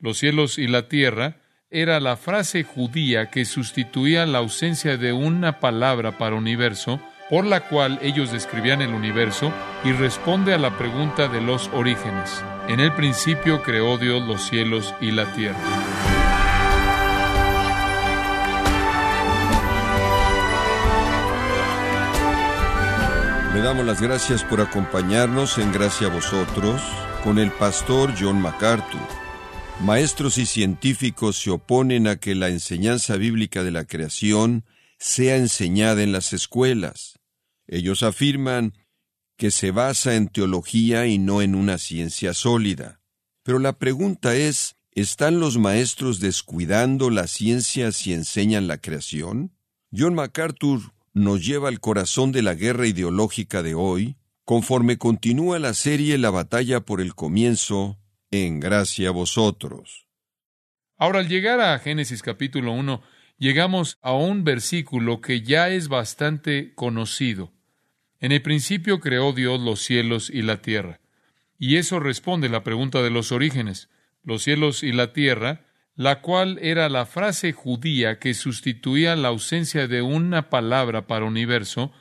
los 0.00 0.18
cielos 0.18 0.58
y 0.58 0.66
la 0.66 0.88
tierra, 0.88 1.36
era 1.70 2.00
la 2.00 2.16
frase 2.16 2.64
judía 2.64 3.30
que 3.30 3.44
sustituía 3.44 4.26
la 4.26 4.38
ausencia 4.38 4.96
de 4.96 5.12
una 5.12 5.60
palabra 5.60 6.18
para 6.18 6.34
universo, 6.34 7.00
por 7.28 7.44
la 7.46 7.68
cual 7.68 8.00
ellos 8.02 8.32
describían 8.32 8.82
el 8.82 8.92
universo 8.92 9.52
y 9.84 9.92
responde 9.92 10.52
a 10.52 10.58
la 10.58 10.76
pregunta 10.76 11.28
de 11.28 11.40
los 11.40 11.68
orígenes. 11.68 12.42
En 12.66 12.80
el 12.80 12.92
principio 12.92 13.62
creó 13.62 13.98
Dios 13.98 14.26
los 14.26 14.42
cielos 14.42 14.94
y 15.00 15.12
la 15.12 15.32
tierra. 15.32 15.58
Le 23.54 23.60
damos 23.62 23.84
las 23.84 24.00
gracias 24.00 24.42
por 24.42 24.60
acompañarnos 24.60 25.58
en 25.58 25.72
Gracia 25.72 26.06
a 26.06 26.10
vosotros 26.10 26.82
con 27.22 27.38
el 27.38 27.50
pastor 27.52 28.12
John 28.18 28.40
MacArthur. 28.40 29.29
Maestros 29.82 30.36
y 30.36 30.44
científicos 30.44 31.38
se 31.38 31.50
oponen 31.50 32.06
a 32.06 32.16
que 32.16 32.34
la 32.34 32.48
enseñanza 32.50 33.16
bíblica 33.16 33.64
de 33.64 33.70
la 33.70 33.86
creación 33.86 34.66
sea 34.98 35.36
enseñada 35.36 36.02
en 36.02 36.12
las 36.12 36.34
escuelas. 36.34 37.18
Ellos 37.66 38.02
afirman 38.02 38.74
que 39.38 39.50
se 39.50 39.70
basa 39.70 40.16
en 40.16 40.28
teología 40.28 41.06
y 41.06 41.16
no 41.16 41.40
en 41.40 41.54
una 41.54 41.78
ciencia 41.78 42.34
sólida. 42.34 43.00
Pero 43.42 43.58
la 43.58 43.78
pregunta 43.78 44.36
es, 44.36 44.76
¿están 44.92 45.40
los 45.40 45.56
maestros 45.56 46.20
descuidando 46.20 47.08
la 47.08 47.26
ciencia 47.26 47.90
si 47.90 48.12
enseñan 48.12 48.66
la 48.66 48.76
creación? 48.76 49.56
John 49.96 50.14
MacArthur 50.14 50.92
nos 51.14 51.44
lleva 51.44 51.68
al 51.68 51.80
corazón 51.80 52.32
de 52.32 52.42
la 52.42 52.52
guerra 52.52 52.86
ideológica 52.86 53.62
de 53.62 53.74
hoy, 53.74 54.18
conforme 54.44 54.98
continúa 54.98 55.58
la 55.58 55.72
serie 55.72 56.18
La 56.18 56.28
batalla 56.28 56.80
por 56.80 57.00
el 57.00 57.14
comienzo, 57.14 57.96
en 58.30 58.60
gracia 58.60 59.08
a 59.08 59.12
vosotros. 59.12 60.06
Ahora, 60.96 61.20
al 61.20 61.28
llegar 61.28 61.60
a 61.60 61.78
Génesis 61.78 62.22
capítulo 62.22 62.72
1, 62.72 63.02
llegamos 63.38 63.98
a 64.02 64.12
un 64.12 64.44
versículo 64.44 65.20
que 65.20 65.42
ya 65.42 65.68
es 65.68 65.88
bastante 65.88 66.74
conocido. 66.74 67.52
En 68.18 68.32
el 68.32 68.42
principio 68.42 69.00
creó 69.00 69.32
Dios 69.32 69.60
los 69.60 69.80
cielos 69.80 70.30
y 70.30 70.42
la 70.42 70.60
tierra. 70.60 71.00
Y 71.58 71.76
eso 71.76 72.00
responde 72.00 72.48
la 72.48 72.62
pregunta 72.62 73.02
de 73.02 73.10
los 73.10 73.32
orígenes. 73.32 73.88
Los 74.22 74.42
cielos 74.42 74.82
y 74.82 74.92
la 74.92 75.12
tierra 75.12 75.64
la 76.00 76.22
cual 76.22 76.58
era 76.62 76.88
la 76.88 77.04
frase 77.04 77.52
judía 77.52 78.18
que 78.18 78.32
sustituía 78.32 79.16
la 79.16 79.28
ausencia 79.28 79.86
de 79.86 80.00
una 80.00 80.48
palabra 80.48 81.06
para 81.06 81.26
universo, 81.26 81.92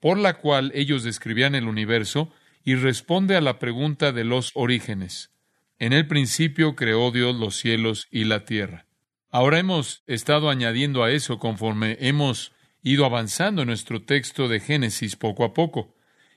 por 0.00 0.18
la 0.18 0.38
cual 0.38 0.72
ellos 0.74 1.04
describían 1.04 1.54
el 1.54 1.68
universo, 1.68 2.32
y 2.64 2.74
responde 2.74 3.36
a 3.36 3.40
la 3.40 3.60
pregunta 3.60 4.10
de 4.10 4.24
los 4.24 4.50
orígenes. 4.54 5.30
En 5.78 5.92
el 5.92 6.06
principio 6.06 6.76
creó 6.76 7.10
Dios 7.10 7.34
los 7.34 7.56
cielos 7.56 8.06
y 8.10 8.24
la 8.24 8.44
tierra. 8.44 8.86
Ahora 9.30 9.58
hemos 9.58 10.04
estado 10.06 10.48
añadiendo 10.48 11.02
a 11.02 11.10
eso 11.10 11.38
conforme 11.38 11.96
hemos 12.00 12.52
ido 12.82 13.04
avanzando 13.04 13.62
en 13.62 13.68
nuestro 13.68 14.02
texto 14.02 14.46
de 14.46 14.60
Génesis 14.60 15.16
poco 15.16 15.44
a 15.44 15.54
poco. 15.54 15.96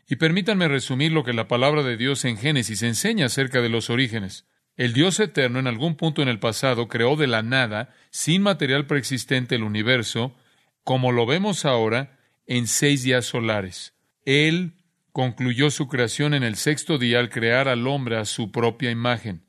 Y 0.10 0.16
permítanme 0.16 0.68
resumir 0.68 1.12
lo 1.12 1.24
que 1.24 1.34
la 1.34 1.48
palabra 1.48 1.84
de 1.84 1.98
Dios 1.98 2.26
en 2.26 2.38
Génesis 2.38 2.82
enseña 2.82 3.26
acerca 3.26 3.62
de 3.62 3.70
los 3.70 3.90
orígenes. 3.90 4.48
El 4.78 4.94
Dios 4.94 5.20
eterno 5.20 5.60
en 5.60 5.68
algún 5.68 5.96
punto 5.96 6.22
en 6.22 6.30
el 6.30 6.40
pasado 6.40 6.88
creó 6.88 7.16
de 7.16 7.28
la 7.28 7.44
nada, 7.44 7.94
sin 8.10 8.42
material 8.42 8.88
preexistente, 8.88 9.56
el 9.56 9.64
universo, 9.64 10.36
como 10.84 11.12
lo 11.12 11.26
vemos 11.26 11.66
ahora, 11.66 12.18
en 12.46 12.68
seis 12.68 13.04
días 13.04 13.26
solares. 13.26 13.94
Él 14.24 14.77
concluyó 15.18 15.72
su 15.72 15.88
creación 15.88 16.36
en 16.36 16.44
el 16.44 16.58
sexto 16.58 17.00
día 17.00 17.18
al 17.18 17.32
crear 17.32 17.68
al 17.68 17.88
hombre 17.88 18.18
a 18.18 18.26
su 18.26 18.52
propia 18.52 18.92
imagen. 18.92 19.48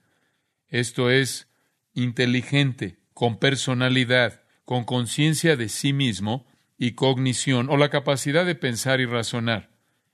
Esto 0.69 1.11
es 1.11 1.47
inteligente, 1.92 2.97
con 3.12 3.38
personalidad, 3.38 4.41
con 4.64 4.84
conciencia 4.84 5.56
de 5.56 5.69
sí 5.69 5.92
mismo 5.92 6.46
y 6.78 6.92
cognición 6.92 7.69
o 7.69 7.77
la 7.77 7.91
capacidad 7.91 8.46
de 8.46 8.55
pensar 8.55 8.98
y 9.00 9.05
razonar. 9.05 9.68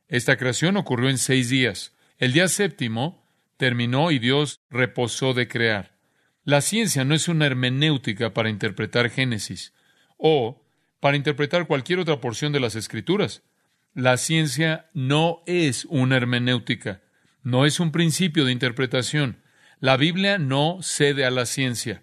Esta 0.08 0.36
creación 0.36 0.76
ocurrió 0.76 1.08
en 1.08 1.18
seis 1.18 1.50
días. 1.50 1.94
El 2.18 2.32
día 2.32 2.48
séptimo 2.48 3.24
terminó 3.56 4.10
y 4.10 4.18
Dios 4.18 4.58
reposó 4.70 5.34
de 5.34 5.46
crear. 5.46 5.96
La 6.42 6.62
ciencia 6.62 7.04
no 7.04 7.14
es 7.14 7.28
una 7.28 7.46
hermenéutica 7.46 8.34
para 8.34 8.50
interpretar 8.50 9.08
Génesis 9.08 9.72
o 10.16 10.66
para 10.98 11.16
interpretar 11.16 11.68
cualquier 11.68 12.00
otra 12.00 12.20
porción 12.20 12.52
de 12.52 12.58
las 12.58 12.74
Escrituras. 12.74 13.44
La 13.94 14.16
ciencia 14.16 14.90
no 14.92 15.44
es 15.46 15.84
una 15.84 16.16
hermenéutica, 16.16 17.00
no 17.44 17.64
es 17.64 17.78
un 17.78 17.92
principio 17.92 18.44
de 18.44 18.50
interpretación. 18.50 19.40
La 19.78 19.96
Biblia 19.96 20.36
no 20.36 20.78
cede 20.82 21.24
a 21.24 21.30
la 21.30 21.46
ciencia. 21.46 22.02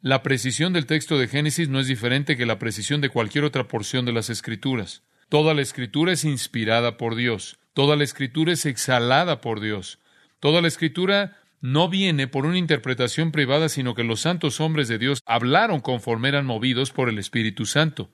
La 0.00 0.22
precisión 0.22 0.72
del 0.72 0.86
texto 0.86 1.18
de 1.18 1.28
Génesis 1.28 1.68
no 1.68 1.78
es 1.78 1.88
diferente 1.88 2.38
que 2.38 2.46
la 2.46 2.58
precisión 2.58 3.02
de 3.02 3.10
cualquier 3.10 3.44
otra 3.44 3.68
porción 3.68 4.06
de 4.06 4.12
las 4.12 4.30
Escrituras. 4.30 5.02
Toda 5.28 5.52
la 5.52 5.60
Escritura 5.60 6.12
es 6.12 6.24
inspirada 6.24 6.96
por 6.96 7.16
Dios. 7.16 7.58
Toda 7.74 7.96
la 7.96 8.04
Escritura 8.04 8.54
es 8.54 8.64
exhalada 8.64 9.42
por 9.42 9.60
Dios. 9.60 9.98
Toda 10.40 10.62
la 10.62 10.68
escritura 10.68 11.36
no 11.60 11.88
viene 11.88 12.28
por 12.28 12.46
una 12.46 12.58
interpretación 12.58 13.32
privada, 13.32 13.68
sino 13.68 13.94
que 13.94 14.04
los 14.04 14.20
santos 14.20 14.60
hombres 14.60 14.88
de 14.88 14.98
Dios 14.98 15.20
hablaron 15.26 15.80
conforme 15.80 16.28
eran 16.28 16.46
movidos 16.46 16.92
por 16.92 17.08
el 17.08 17.18
Espíritu 17.18 17.66
Santo. 17.66 18.10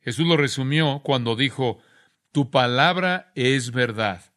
Jesús 0.00 0.26
lo 0.26 0.36
resumió 0.36 1.00
cuando 1.04 1.36
dijo, 1.36 1.80
Tu 2.32 2.50
palabra 2.50 3.30
es 3.34 3.72
verdad. 3.72 4.32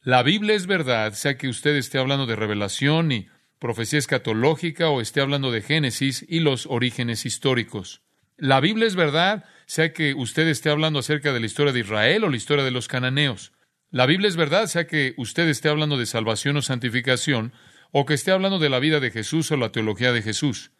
La 0.00 0.22
Biblia 0.22 0.54
es 0.54 0.66
verdad, 0.66 1.12
sea 1.12 1.36
que 1.36 1.48
usted 1.48 1.76
esté 1.76 1.98
hablando 1.98 2.24
de 2.24 2.36
revelación 2.36 3.12
y 3.12 3.28
profecía 3.58 3.98
escatológica 3.98 4.88
o 4.88 5.02
esté 5.02 5.20
hablando 5.20 5.50
de 5.50 5.60
Génesis 5.60 6.24
y 6.26 6.40
los 6.40 6.64
orígenes 6.64 7.26
históricos. 7.26 8.00
La 8.38 8.60
Biblia 8.60 8.86
es 8.86 8.96
verdad, 8.96 9.44
sea 9.66 9.92
que 9.92 10.14
usted 10.14 10.48
esté 10.48 10.70
hablando 10.70 11.00
acerca 11.00 11.34
de 11.34 11.40
la 11.40 11.44
historia 11.44 11.74
de 11.74 11.80
Israel 11.80 12.24
o 12.24 12.30
la 12.30 12.36
historia 12.36 12.64
de 12.64 12.70
los 12.70 12.88
cananeos. 12.88 13.52
La 13.90 14.06
Biblia 14.06 14.28
es 14.28 14.36
verdad, 14.36 14.66
sea 14.66 14.86
que 14.86 15.12
usted 15.18 15.46
esté 15.46 15.68
hablando 15.68 15.98
de 15.98 16.06
salvación 16.06 16.56
o 16.56 16.62
santificación, 16.62 17.52
o 17.92 18.06
que 18.06 18.14
esté 18.14 18.32
hablando 18.32 18.58
de 18.58 18.70
la 18.70 18.78
vida 18.78 19.00
de 19.00 19.10
Jesús 19.10 19.50
o 19.52 19.58
la 19.58 19.70
teología 19.70 20.12
de 20.12 20.22
Jesús. 20.22 20.72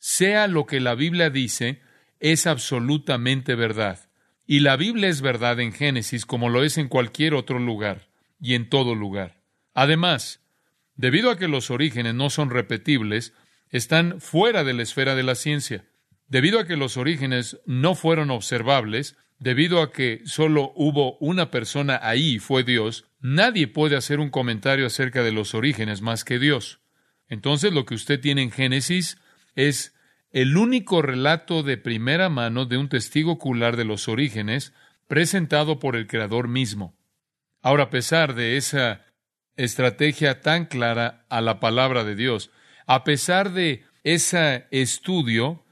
Sea 0.00 0.48
lo 0.48 0.66
que 0.66 0.80
la 0.80 0.96
Biblia 0.96 1.30
dice, 1.30 1.80
es 2.18 2.48
absolutamente 2.48 3.54
verdad. 3.54 4.07
Y 4.50 4.60
la 4.60 4.76
Biblia 4.78 5.10
es 5.10 5.20
verdad 5.20 5.60
en 5.60 5.74
Génesis 5.74 6.24
como 6.24 6.48
lo 6.48 6.64
es 6.64 6.78
en 6.78 6.88
cualquier 6.88 7.34
otro 7.34 7.58
lugar 7.58 8.08
y 8.40 8.54
en 8.54 8.70
todo 8.70 8.94
lugar. 8.94 9.42
Además, 9.74 10.40
debido 10.96 11.30
a 11.30 11.36
que 11.36 11.48
los 11.48 11.70
orígenes 11.70 12.14
no 12.14 12.30
son 12.30 12.48
repetibles, 12.48 13.34
están 13.68 14.22
fuera 14.22 14.64
de 14.64 14.72
la 14.72 14.84
esfera 14.84 15.14
de 15.14 15.22
la 15.22 15.34
ciencia. 15.34 15.84
Debido 16.28 16.60
a 16.60 16.66
que 16.66 16.78
los 16.78 16.96
orígenes 16.96 17.60
no 17.66 17.94
fueron 17.94 18.30
observables, 18.30 19.18
debido 19.38 19.82
a 19.82 19.92
que 19.92 20.22
solo 20.24 20.72
hubo 20.74 21.18
una 21.18 21.50
persona 21.50 22.00
ahí 22.02 22.36
y 22.36 22.38
fue 22.38 22.64
Dios, 22.64 23.04
nadie 23.20 23.68
puede 23.68 23.96
hacer 23.96 24.18
un 24.18 24.30
comentario 24.30 24.86
acerca 24.86 25.22
de 25.22 25.32
los 25.32 25.54
orígenes 25.54 26.00
más 26.00 26.24
que 26.24 26.38
Dios. 26.38 26.80
Entonces 27.28 27.74
lo 27.74 27.84
que 27.84 27.96
usted 27.96 28.18
tiene 28.18 28.44
en 28.44 28.50
Génesis 28.50 29.18
es 29.56 29.94
el 30.30 30.56
único 30.56 31.02
relato 31.02 31.62
de 31.62 31.76
primera 31.76 32.28
mano 32.28 32.66
de 32.66 32.76
un 32.76 32.88
testigo 32.88 33.32
ocular 33.32 33.76
de 33.76 33.84
los 33.84 34.08
orígenes 34.08 34.72
presentado 35.06 35.78
por 35.78 35.96
el 35.96 36.06
Creador 36.06 36.48
mismo. 36.48 36.96
Ahora, 37.62 37.84
a 37.84 37.90
pesar 37.90 38.34
de 38.34 38.56
esa 38.56 39.06
estrategia 39.56 40.40
tan 40.40 40.66
clara 40.66 41.24
a 41.28 41.40
la 41.40 41.60
palabra 41.60 42.04
de 42.04 42.14
Dios, 42.14 42.50
a 42.86 43.04
pesar 43.04 43.52
de 43.52 43.84
ese 44.04 44.66
estudio 44.70 45.64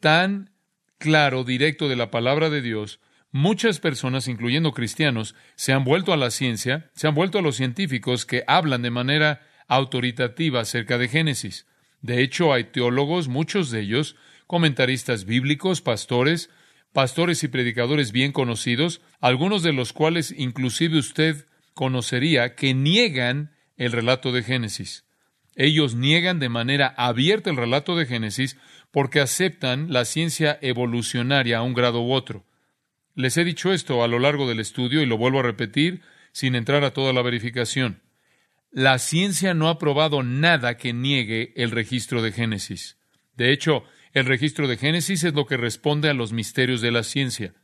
tan 0.00 0.50
claro, 0.98 1.44
directo 1.44 1.88
de 1.88 1.96
la 1.96 2.10
palabra 2.10 2.50
de 2.50 2.62
Dios, 2.62 3.00
Muchas 3.36 3.80
personas, 3.80 4.28
incluyendo 4.28 4.70
cristianos, 4.70 5.34
se 5.56 5.72
han 5.72 5.82
vuelto 5.82 6.12
a 6.12 6.16
la 6.16 6.30
ciencia, 6.30 6.92
se 6.94 7.08
han 7.08 7.16
vuelto 7.16 7.40
a 7.40 7.42
los 7.42 7.56
científicos 7.56 8.26
que 8.26 8.44
hablan 8.46 8.82
de 8.82 8.92
manera 8.92 9.42
autoritativa 9.66 10.60
acerca 10.60 10.98
de 10.98 11.08
Génesis. 11.08 11.66
De 12.04 12.22
hecho, 12.22 12.52
hay 12.52 12.64
teólogos, 12.64 13.28
muchos 13.28 13.70
de 13.70 13.80
ellos, 13.80 14.14
comentaristas 14.46 15.24
bíblicos, 15.24 15.80
pastores, 15.80 16.50
pastores 16.92 17.42
y 17.44 17.48
predicadores 17.48 18.12
bien 18.12 18.30
conocidos, 18.30 19.00
algunos 19.22 19.62
de 19.62 19.72
los 19.72 19.94
cuales 19.94 20.30
inclusive 20.36 20.98
usted 20.98 21.46
conocería, 21.72 22.56
que 22.56 22.74
niegan 22.74 23.52
el 23.78 23.90
relato 23.90 24.32
de 24.32 24.42
Génesis. 24.42 25.06
Ellos 25.56 25.94
niegan 25.94 26.40
de 26.40 26.50
manera 26.50 26.88
abierta 26.98 27.48
el 27.48 27.56
relato 27.56 27.96
de 27.96 28.04
Génesis 28.04 28.58
porque 28.90 29.20
aceptan 29.22 29.90
la 29.90 30.04
ciencia 30.04 30.58
evolucionaria 30.60 31.56
a 31.56 31.62
un 31.62 31.72
grado 31.72 32.02
u 32.02 32.12
otro. 32.12 32.44
Les 33.14 33.38
he 33.38 33.44
dicho 33.44 33.72
esto 33.72 34.04
a 34.04 34.08
lo 34.08 34.18
largo 34.18 34.46
del 34.46 34.60
estudio 34.60 35.00
y 35.00 35.06
lo 35.06 35.16
vuelvo 35.16 35.40
a 35.40 35.44
repetir 35.44 36.02
sin 36.32 36.54
entrar 36.54 36.84
a 36.84 36.92
toda 36.92 37.14
la 37.14 37.22
verificación. 37.22 38.03
La 38.76 38.98
ciencia 38.98 39.54
no 39.54 39.68
ha 39.68 39.78
probado 39.78 40.24
nada 40.24 40.76
que 40.76 40.92
niegue 40.92 41.52
el 41.54 41.70
registro 41.70 42.22
de 42.22 42.32
Génesis. 42.32 42.98
De 43.36 43.52
hecho, 43.52 43.84
el 44.12 44.26
registro 44.26 44.66
de 44.66 44.76
Génesis 44.76 45.22
es 45.22 45.32
lo 45.32 45.46
que 45.46 45.56
responde 45.56 46.10
a 46.10 46.12
los 46.12 46.32
misterios 46.32 46.80
de 46.80 46.90
la 46.90 47.04
ciencia. 47.04 47.54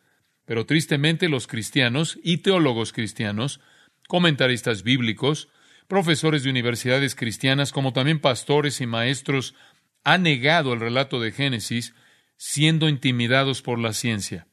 Pero 0.45 0.67
tristemente 0.67 1.29
los 1.29 1.49
cristianos 1.49 2.17
y 2.23 2.39
teólogos 2.39 2.93
cristianos, 2.93 3.61
comentaristas 4.07 4.85
bíblicos, 4.85 5.49
profesores 5.89 6.45
de 6.45 6.51
universidades 6.51 7.17
cristianas, 7.17 7.73
como 7.73 7.93
también 7.93 8.21
pastores 8.21 8.81
y 8.81 8.87
maestros 8.87 9.56
ha 10.05 10.17
negado 10.17 10.75
el 10.75 10.79
relato 10.79 11.19
de 11.19 11.33
Génesis 11.33 11.93
siendo 12.37 12.89
intimidados 12.89 13.63
por 13.63 13.81
la 13.81 13.95
ciencia. 13.95 14.47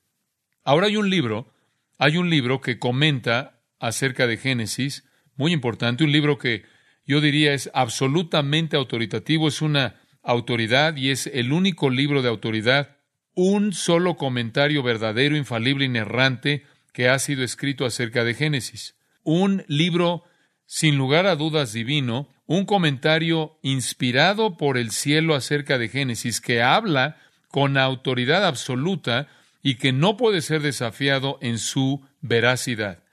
Ahora 0.63 0.87
hay 0.87 0.97
un 0.97 1.11
libro, 1.11 1.53
hay 1.99 2.17
un 2.17 2.31
libro 2.31 2.61
que 2.61 2.79
comenta 2.79 3.61
acerca 3.79 4.25
de 4.25 4.37
Génesis, 4.37 5.03
muy 5.37 5.53
importante, 5.53 6.03
un 6.03 6.11
libro 6.11 6.37
que 6.37 6.63
yo 7.05 7.21
diría 7.21 7.53
es 7.53 7.71
absolutamente 7.73 8.75
autoritativo, 8.75 9.47
es 9.47 9.61
una 9.61 9.95
autoridad 10.23 10.97
y 10.97 11.11
es 11.11 11.27
el 11.27 11.53
único 11.53 11.89
libro 11.89 12.21
de 12.21 12.29
autoridad, 12.29 12.97
un 13.33 13.71
solo 13.71 14.17
comentario 14.17 14.83
verdadero, 14.83 15.37
infalible, 15.37 15.85
inerrante 15.85 16.65
que 16.91 17.07
ha 17.07 17.17
sido 17.19 17.43
escrito 17.43 17.85
acerca 17.85 18.23
de 18.23 18.33
Génesis. 18.33 18.95
Un 19.23 19.63
libro 19.67 20.23
sin 20.65 20.97
lugar 20.97 21.27
a 21.27 21.35
dudas 21.35 21.71
divino, 21.71 22.27
un 22.45 22.65
comentario 22.65 23.57
inspirado 23.61 24.57
por 24.57 24.77
el 24.77 24.91
cielo 24.91 25.35
acerca 25.35 25.77
de 25.77 25.89
Génesis 25.89 26.41
que 26.41 26.61
habla 26.61 27.17
con 27.47 27.77
autoridad 27.77 28.45
absoluta 28.45 29.27
y 29.63 29.75
que 29.75 29.93
no 29.93 30.17
puede 30.17 30.41
ser 30.41 30.61
desafiado 30.61 31.39
en 31.41 31.57
su 31.57 32.05
veracidad. 32.21 33.03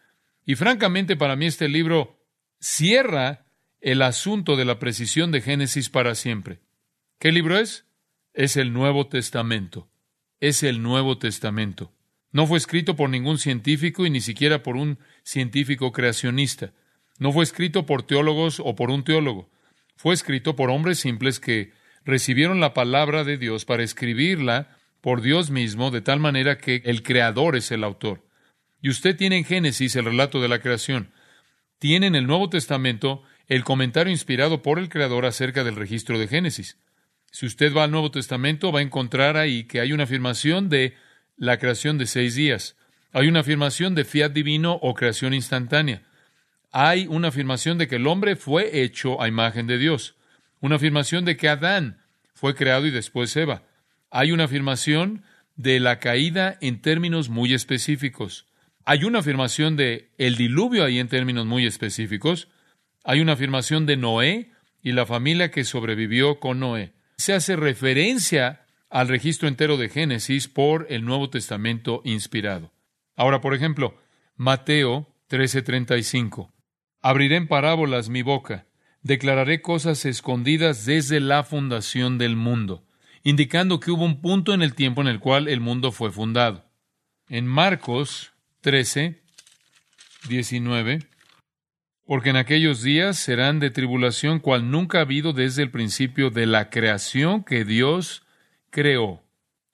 Y 0.46 0.56
francamente 0.56 1.16
para 1.16 1.36
mí 1.36 1.46
este 1.46 1.68
libro 1.68 2.18
cierra 2.60 3.46
el 3.80 4.02
asunto 4.02 4.56
de 4.56 4.64
la 4.64 4.78
precisión 4.78 5.32
de 5.32 5.40
Génesis 5.40 5.90
para 5.90 6.14
siempre. 6.14 6.60
¿Qué 7.18 7.32
libro 7.32 7.58
es? 7.58 7.86
Es 8.32 8.56
el 8.56 8.72
Nuevo 8.72 9.06
Testamento. 9.08 9.88
Es 10.40 10.62
el 10.62 10.82
Nuevo 10.82 11.18
Testamento. 11.18 11.92
No 12.32 12.46
fue 12.46 12.58
escrito 12.58 12.96
por 12.96 13.10
ningún 13.10 13.38
científico 13.38 14.06
y 14.06 14.10
ni 14.10 14.20
siquiera 14.20 14.62
por 14.62 14.76
un 14.76 14.98
científico 15.22 15.92
creacionista. 15.92 16.72
No 17.18 17.32
fue 17.32 17.44
escrito 17.44 17.86
por 17.86 18.02
teólogos 18.02 18.60
o 18.60 18.74
por 18.74 18.90
un 18.90 19.04
teólogo. 19.04 19.50
Fue 19.96 20.14
escrito 20.14 20.56
por 20.56 20.70
hombres 20.70 20.98
simples 20.98 21.38
que 21.38 21.72
recibieron 22.04 22.60
la 22.60 22.74
palabra 22.74 23.22
de 23.22 23.38
Dios 23.38 23.64
para 23.64 23.84
escribirla 23.84 24.76
por 25.00 25.20
Dios 25.20 25.50
mismo, 25.50 25.90
de 25.90 26.00
tal 26.00 26.18
manera 26.18 26.58
que 26.58 26.82
el 26.84 27.02
creador 27.02 27.56
es 27.56 27.70
el 27.70 27.84
autor. 27.84 28.23
Y 28.84 28.90
usted 28.90 29.16
tiene 29.16 29.38
en 29.38 29.46
Génesis 29.46 29.96
el 29.96 30.04
relato 30.04 30.42
de 30.42 30.48
la 30.48 30.58
creación. 30.58 31.10
Tiene 31.78 32.06
en 32.06 32.14
el 32.14 32.26
Nuevo 32.26 32.50
Testamento 32.50 33.22
el 33.46 33.64
comentario 33.64 34.12
inspirado 34.12 34.60
por 34.60 34.78
el 34.78 34.90
creador 34.90 35.24
acerca 35.24 35.64
del 35.64 35.74
registro 35.74 36.18
de 36.18 36.28
Génesis. 36.28 36.76
Si 37.32 37.46
usted 37.46 37.74
va 37.74 37.84
al 37.84 37.90
Nuevo 37.90 38.10
Testamento, 38.10 38.72
va 38.72 38.80
a 38.80 38.82
encontrar 38.82 39.38
ahí 39.38 39.64
que 39.64 39.80
hay 39.80 39.94
una 39.94 40.04
afirmación 40.04 40.68
de 40.68 40.92
la 41.38 41.56
creación 41.56 41.96
de 41.96 42.04
seis 42.04 42.34
días. 42.34 42.76
Hay 43.14 43.26
una 43.26 43.40
afirmación 43.40 43.94
de 43.94 44.04
fiat 44.04 44.32
divino 44.32 44.78
o 44.82 44.92
creación 44.92 45.32
instantánea. 45.32 46.02
Hay 46.70 47.06
una 47.06 47.28
afirmación 47.28 47.78
de 47.78 47.88
que 47.88 47.96
el 47.96 48.06
hombre 48.06 48.36
fue 48.36 48.82
hecho 48.82 49.22
a 49.22 49.28
imagen 49.28 49.66
de 49.66 49.78
Dios. 49.78 50.14
Una 50.60 50.76
afirmación 50.76 51.24
de 51.24 51.38
que 51.38 51.48
Adán 51.48 52.02
fue 52.34 52.54
creado 52.54 52.84
y 52.86 52.90
después 52.90 53.34
Eva. 53.34 53.62
Hay 54.10 54.30
una 54.30 54.44
afirmación 54.44 55.24
de 55.56 55.80
la 55.80 56.00
caída 56.00 56.58
en 56.60 56.82
términos 56.82 57.30
muy 57.30 57.54
específicos. 57.54 58.44
Hay 58.86 59.04
una 59.04 59.20
afirmación 59.20 59.76
de 59.76 60.10
el 60.18 60.36
diluvio 60.36 60.84
ahí 60.84 60.98
en 60.98 61.08
términos 61.08 61.46
muy 61.46 61.66
específicos. 61.66 62.48
Hay 63.02 63.20
una 63.20 63.32
afirmación 63.32 63.86
de 63.86 63.96
Noé 63.96 64.50
y 64.82 64.92
la 64.92 65.06
familia 65.06 65.50
que 65.50 65.64
sobrevivió 65.64 66.38
con 66.38 66.60
Noé. 66.60 66.92
Se 67.16 67.32
hace 67.32 67.56
referencia 67.56 68.66
al 68.90 69.08
registro 69.08 69.48
entero 69.48 69.78
de 69.78 69.88
Génesis 69.88 70.48
por 70.48 70.86
el 70.90 71.04
Nuevo 71.04 71.30
Testamento 71.30 72.02
inspirado. 72.04 72.72
Ahora, 73.16 73.40
por 73.40 73.54
ejemplo, 73.54 73.98
Mateo 74.36 75.08
13:35. 75.28 76.52
Abriré 77.00 77.36
en 77.36 77.48
parábolas 77.48 78.10
mi 78.10 78.20
boca, 78.22 78.66
declararé 79.02 79.62
cosas 79.62 80.04
escondidas 80.04 80.84
desde 80.84 81.20
la 81.20 81.42
fundación 81.42 82.18
del 82.18 82.36
mundo, 82.36 82.84
indicando 83.22 83.80
que 83.80 83.90
hubo 83.90 84.04
un 84.04 84.20
punto 84.20 84.52
en 84.52 84.62
el 84.62 84.74
tiempo 84.74 85.00
en 85.00 85.08
el 85.08 85.20
cual 85.20 85.48
el 85.48 85.60
mundo 85.60 85.90
fue 85.90 86.10
fundado. 86.10 86.66
En 87.28 87.46
Marcos 87.46 88.33
13, 88.64 89.20
19, 90.26 91.00
porque 92.06 92.30
en 92.30 92.36
aquellos 92.36 92.82
días 92.82 93.18
serán 93.18 93.60
de 93.60 93.68
tribulación 93.68 94.40
cual 94.40 94.70
nunca 94.70 94.98
ha 94.98 95.02
habido 95.02 95.34
desde 95.34 95.62
el 95.62 95.70
principio 95.70 96.30
de 96.30 96.46
la 96.46 96.70
creación 96.70 97.44
que 97.44 97.66
Dios 97.66 98.22
creó. 98.70 99.22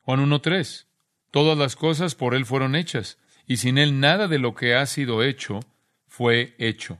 Juan 0.01 0.29
1.3. 0.29 0.87
Todas 1.31 1.57
las 1.57 1.77
cosas 1.77 2.17
por 2.17 2.35
Él 2.35 2.45
fueron 2.45 2.75
hechas, 2.75 3.19
y 3.47 3.59
sin 3.59 3.79
Él 3.79 4.01
nada 4.01 4.27
de 4.27 4.41
lo 4.41 4.57
que 4.57 4.75
ha 4.75 4.85
sido 4.87 5.23
hecho 5.23 5.61
fue 6.09 6.57
hecho. 6.59 6.99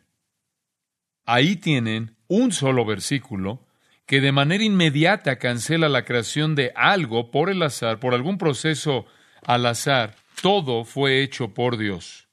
Ahí 1.27 1.57
tienen 1.57 2.15
un 2.29 2.53
solo 2.53 2.85
versículo 2.85 3.67
que 4.07 4.21
de 4.21 4.31
manera 4.31 4.63
inmediata 4.63 5.41
cancela 5.41 5.89
la 5.89 6.05
creación 6.05 6.55
de 6.55 6.71
algo 6.77 7.33
por 7.33 7.51
el 7.51 7.61
azar, 7.65 7.99
por 7.99 8.15
algún 8.15 8.39
proceso 8.39 9.07
al 9.43 9.67
azar. 9.67 10.20
Todo 10.43 10.85
fue 10.85 11.23
hecho 11.23 11.55
por 11.55 11.77
Dios. 11.77 12.29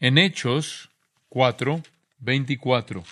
En 0.00 0.18
Hechos 0.18 0.90
4, 1.28 1.82
24. 2.18 3.04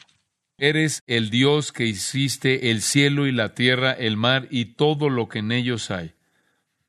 Eres 0.59 1.03
el 1.07 1.31
Dios 1.31 1.73
que 1.73 1.87
hiciste 1.87 2.71
el 2.71 2.83
cielo 2.83 3.27
y 3.27 3.33
la 3.33 3.55
tierra, 3.55 3.93
el 3.93 4.17
mar 4.17 4.47
y 4.51 4.67
todo 4.77 5.09
lo 5.11 5.29
que 5.29 5.41
en 5.41 5.53
ellos 5.53 5.91
hay. 5.91 6.13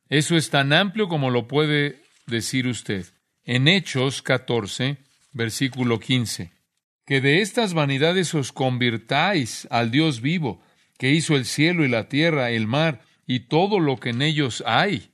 Eso 0.09 0.35
es 0.35 0.49
tan 0.49 0.73
amplio 0.73 1.07
como 1.07 1.31
lo 1.31 1.47
puede 1.47 2.01
decir 2.27 2.67
usted. 2.67 3.05
En 3.45 3.67
Hechos 3.67 4.21
14, 4.21 4.97
versículo 5.31 5.99
15. 5.99 6.51
Que 7.05 7.19
de 7.19 7.41
estas 7.41 7.73
vanidades 7.73 8.33
os 8.33 8.51
convirtáis 8.51 9.67
al 9.71 9.91
Dios 9.91 10.21
vivo, 10.21 10.61
que 10.97 11.11
hizo 11.11 11.35
el 11.35 11.45
cielo 11.45 11.83
y 11.83 11.89
la 11.89 12.07
tierra, 12.09 12.51
el 12.51 12.67
mar 12.67 13.01
y 13.25 13.41
todo 13.41 13.79
lo 13.79 13.99
que 13.99 14.09
en 14.09 14.21
ellos 14.21 14.63
hay. 14.65 15.12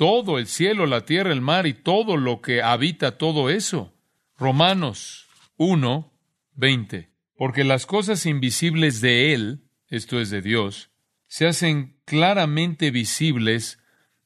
Todo 0.00 0.38
el 0.38 0.46
cielo, 0.46 0.86
la 0.86 1.04
tierra, 1.04 1.30
el 1.30 1.42
mar 1.42 1.66
y 1.66 1.74
todo 1.74 2.16
lo 2.16 2.40
que 2.40 2.62
habita 2.62 3.18
todo 3.18 3.50
eso. 3.50 3.92
Romanos 4.38 5.28
1, 5.58 6.10
20 6.54 7.10
porque 7.40 7.64
las 7.64 7.86
cosas 7.86 8.26
invisibles 8.26 9.00
de 9.00 9.32
Él, 9.32 9.62
esto 9.88 10.20
es 10.20 10.28
de 10.28 10.42
Dios, 10.42 10.90
se 11.26 11.46
hacen 11.46 11.96
claramente 12.04 12.90
visibles 12.90 13.78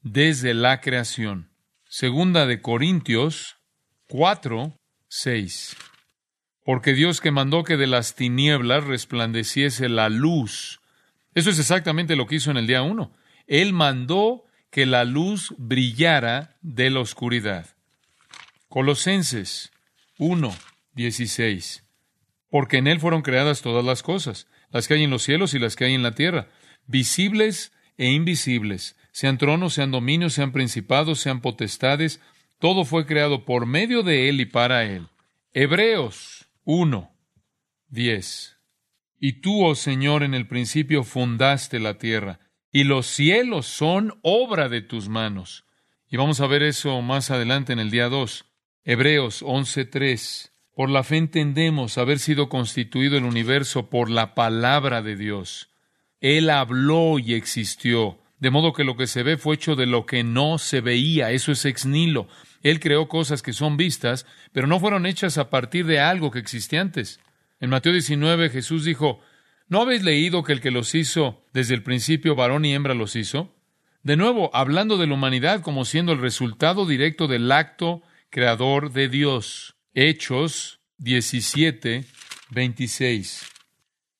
desde 0.03 0.53
la 0.53 0.81
creación. 0.81 1.49
Segunda 1.85 2.45
de 2.45 2.61
Corintios 2.61 3.59
4, 4.09 4.77
6. 5.07 5.77
Porque 6.65 6.93
Dios 6.93 7.21
que 7.21 7.31
mandó 7.31 7.63
que 7.63 7.77
de 7.77 7.87
las 7.87 8.17
tinieblas 8.17 8.83
resplandeciese 8.83 9.89
la 9.89 10.09
luz. 10.09 10.81
Eso 11.37 11.51
es 11.51 11.61
exactamente 11.61 12.17
lo 12.17 12.27
que 12.27 12.35
hizo 12.35 12.51
en 12.51 12.57
el 12.57 12.67
día 12.67 12.83
1. 12.83 13.13
Él 13.47 13.73
mandó 13.73 14.43
que 14.75 14.85
la 14.85 15.05
luz 15.05 15.55
brillara 15.57 16.59
de 16.61 16.91
la 16.91 17.01
oscuridad. 17.01 17.67
Colosenses 18.69 19.71
1, 20.19 20.55
16 20.95 21.85
porque 22.55 22.77
en 22.77 22.87
Él 22.87 23.01
fueron 23.01 23.23
creadas 23.23 23.63
todas 23.63 23.85
las 23.85 24.05
cosas, 24.05 24.47
las 24.71 24.87
que 24.87 24.95
hay 24.95 25.03
en 25.03 25.11
los 25.11 25.25
cielos 25.25 25.55
y 25.55 25.59
las 25.59 25.75
que 25.75 25.87
hay 25.87 25.95
en 25.95 26.05
la 26.05 26.15
tierra, 26.15 26.47
visibles 26.87 27.73
e 27.97 28.13
invisibles, 28.13 28.97
sean 29.11 29.39
tronos, 29.39 29.75
sean 29.75 29.91
dominios, 29.91 30.35
sean 30.35 30.53
principados, 30.53 31.19
sean 31.19 31.41
potestades, 31.41 32.21
todo 32.61 32.85
fue 32.85 33.07
creado 33.07 33.45
por 33.45 33.67
medio 33.67 34.05
de 34.05 34.29
Él 34.29 34.41
y 34.41 34.45
para 34.45 34.85
Él. 34.85 35.09
Hebreos 35.53 36.47
1, 36.63 37.11
10. 37.89 38.57
Y 39.19 39.33
tú, 39.41 39.67
oh 39.67 39.75
Señor, 39.75 40.23
en 40.23 40.35
el 40.35 40.47
principio 40.47 41.03
fundaste 41.03 41.81
la 41.81 41.99
tierra, 41.99 42.39
y 42.75 42.83
los 42.83 43.07
cielos 43.07 43.67
son 43.67 44.19
obra 44.23 44.69
de 44.69 44.83
tus 44.83 45.09
manos. 45.09 45.65
Y 46.11 46.17
vamos 46.17 46.41
a 46.41 46.49
ver 46.49 46.65
eso 46.65 47.01
más 47.03 47.31
adelante 47.31 47.73
en 47.73 47.79
el 47.79 47.93
día 47.93 48.09
2. 48.09 48.47
Hebreos 48.83 49.45
11, 49.47 49.85
3. 49.85 50.53
Por 50.75 50.91
la 50.91 51.05
fe 51.05 51.19
entendemos 51.19 51.99
haber 51.99 52.19
sido 52.19 52.49
constituido 52.49 53.17
el 53.17 53.23
universo 53.23 53.89
por 53.91 54.11
la 54.11 54.35
palabra 54.35 55.03
de 55.03 55.15
Dios. 55.15 55.71
Él 56.21 56.51
habló 56.51 57.21
y 57.21 57.35
existió, 57.35 58.19
de 58.41 58.51
modo 58.51 58.73
que 58.73 58.83
lo 58.83 58.97
que 58.97 59.07
se 59.07 59.23
ve 59.23 59.37
fue 59.37 59.55
hecho 59.55 59.77
de 59.77 59.87
lo 59.87 60.05
que 60.05 60.25
no 60.25 60.59
se 60.59 60.81
veía. 60.81 61.31
Eso 61.31 61.53
es 61.53 61.65
ex 61.65 61.87
nihilo. 61.87 62.27
Él 62.65 62.81
creó 62.81 63.07
cosas 63.07 63.41
que 63.41 63.53
son 63.53 63.77
vistas, 63.77 64.27
pero 64.51 64.67
no 64.67 64.81
fueron 64.81 65.07
hechas 65.07 65.39
a 65.39 65.49
partir 65.49 65.87
de 65.87 66.01
algo 66.01 66.33
que 66.33 66.41
existía 66.41 66.81
antes. 66.81 67.21
En 67.61 67.71
Mateo 67.71 67.93
19 67.93 68.51
Jesús 68.51 68.85
dijo, 68.85 69.21
¿No 69.67 69.81
habéis 69.81 70.03
leído 70.03 70.43
que 70.43 70.53
el 70.53 70.61
que 70.61 70.71
los 70.71 70.95
hizo 70.95 71.43
desde 71.53 71.75
el 71.75 71.83
principio 71.83 72.35
varón 72.35 72.65
y 72.65 72.75
hembra 72.75 72.95
los 72.95 73.17
hizo? 73.17 73.55
De 74.03 74.17
nuevo, 74.17 74.51
hablando 74.55 74.99
de 74.99 75.07
la 75.07 75.15
humanidad 75.15 75.63
como 75.63 75.87
siendo 75.87 76.13
el 76.13 76.21
resultado 76.21 76.87
directo 76.87 77.27
del 77.27 77.51
acto 77.51 78.03
creador 78.29 78.93
de 78.93 79.09
Dios. 79.09 79.77
Hechos 79.95 80.81
17, 80.99 82.05
26. 82.51 83.47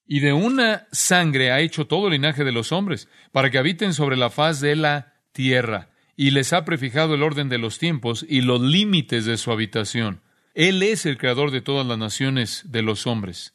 Y 0.07 0.21
de 0.21 0.33
una 0.33 0.87
sangre 0.93 1.51
ha 1.51 1.61
hecho 1.61 1.87
todo 1.87 2.07
el 2.07 2.13
linaje 2.15 2.45
de 2.45 2.53
los 2.53 2.73
hombres, 2.73 3.09
para 3.33 3.51
que 3.51 3.59
habiten 3.59 3.93
sobre 3.93 4.17
la 4.17 4.31
faz 4.31 4.61
de 4.61 4.77
la 4.77 5.15
tierra, 5.33 5.91
y 6.17 6.31
les 6.31 6.53
ha 6.53 6.65
prefijado 6.65 7.15
el 7.15 7.23
orden 7.23 7.49
de 7.49 7.59
los 7.59 7.79
tiempos 7.79 8.25
y 8.29 8.41
los 8.41 8.61
límites 8.61 9.25
de 9.25 9.37
su 9.37 9.51
habitación. 9.51 10.23
Él 10.55 10.83
es 10.83 11.05
el 11.05 11.19
creador 11.19 11.51
de 11.51 11.61
todas 11.61 11.87
las 11.87 11.99
naciones 11.99 12.63
de 12.71 12.83
los 12.83 13.07
hombres. 13.07 13.55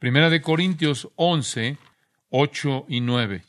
Primera 0.00 0.30
de 0.30 0.40
Corintios 0.40 1.10
11, 1.16 1.76
8 2.30 2.86
y 2.88 3.02
9. 3.02 3.42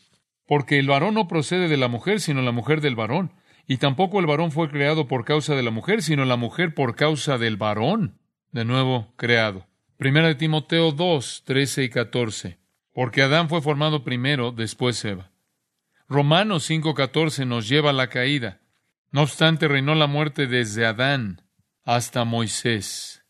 porque 0.46 0.80
el 0.80 0.88
varón 0.88 1.14
no 1.14 1.30
procede 1.30 1.70
de 1.70 1.78
la 1.78 1.88
mujer, 1.88 2.20
sino 2.20 2.42
la 2.42 2.52
mujer 2.52 2.82
del 2.82 2.98
varón. 2.98 3.32
Y 3.68 3.78
tampoco 3.78 4.20
el 4.20 4.26
varón 4.26 4.52
fue 4.52 4.70
creado 4.70 5.08
por 5.08 5.24
causa 5.24 5.56
de 5.56 5.64
la 5.64 5.72
mujer, 5.72 6.02
sino 6.02 6.26
la 6.26 6.36
mujer 6.36 6.74
por 6.74 6.98
causa 6.98 7.38
del 7.38 7.56
varón, 7.56 8.20
de 8.52 8.66
nuevo 8.66 9.14
creado. 9.16 9.66
Primera 9.96 10.28
de 10.28 10.36
Timoteo 10.36 10.92
2, 10.92 11.44
13 11.46 11.84
y 11.86 11.90
14. 11.90 12.60
Porque 12.92 13.22
Adán 13.22 13.48
fue 13.48 13.62
formado 13.62 14.04
primero, 14.04 14.52
después 14.52 15.06
Eva. 15.06 15.32
Romanos 16.10 16.66
5, 16.66 16.94
14 16.96 17.46
nos 17.46 17.70
lleva 17.70 17.92
a 17.92 17.94
la 17.94 18.08
caída. 18.08 18.60
No 19.10 19.22
obstante, 19.22 19.70
reinó 19.70 19.96
la 19.96 20.08
muerte 20.08 20.48
desde 20.48 20.86
Adán 20.86 21.44
hasta 21.86 22.26
Moisés. 22.26 23.24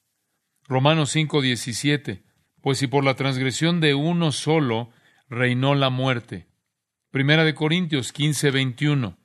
Romanos 0.67 1.11
5, 1.11 1.39
17. 1.39 2.30
Pues 2.61 2.77
si 2.77 2.87
por 2.87 3.03
la 3.03 3.15
transgresión 3.15 3.81
de 3.81 3.93
uno 3.95 4.31
solo 4.31 4.89
reinó 5.29 5.75
la 5.75 5.89
muerte. 5.89 6.47
Primera 7.09 7.43
de 7.43 7.53
Corintios 7.53 8.11
15, 8.11 8.51
21 8.51 9.21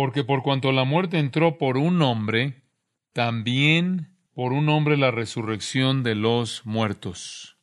porque 0.00 0.24
por 0.24 0.42
cuanto 0.42 0.72
la 0.72 0.84
muerte 0.84 1.18
entró 1.18 1.58
por 1.58 1.76
un 1.76 2.00
hombre, 2.00 2.62
también 3.12 4.16
por 4.32 4.54
un 4.54 4.70
hombre 4.70 4.96
la 4.96 5.10
resurrección 5.10 6.02
de 6.02 6.14
los 6.14 6.64
muertos, 6.64 7.58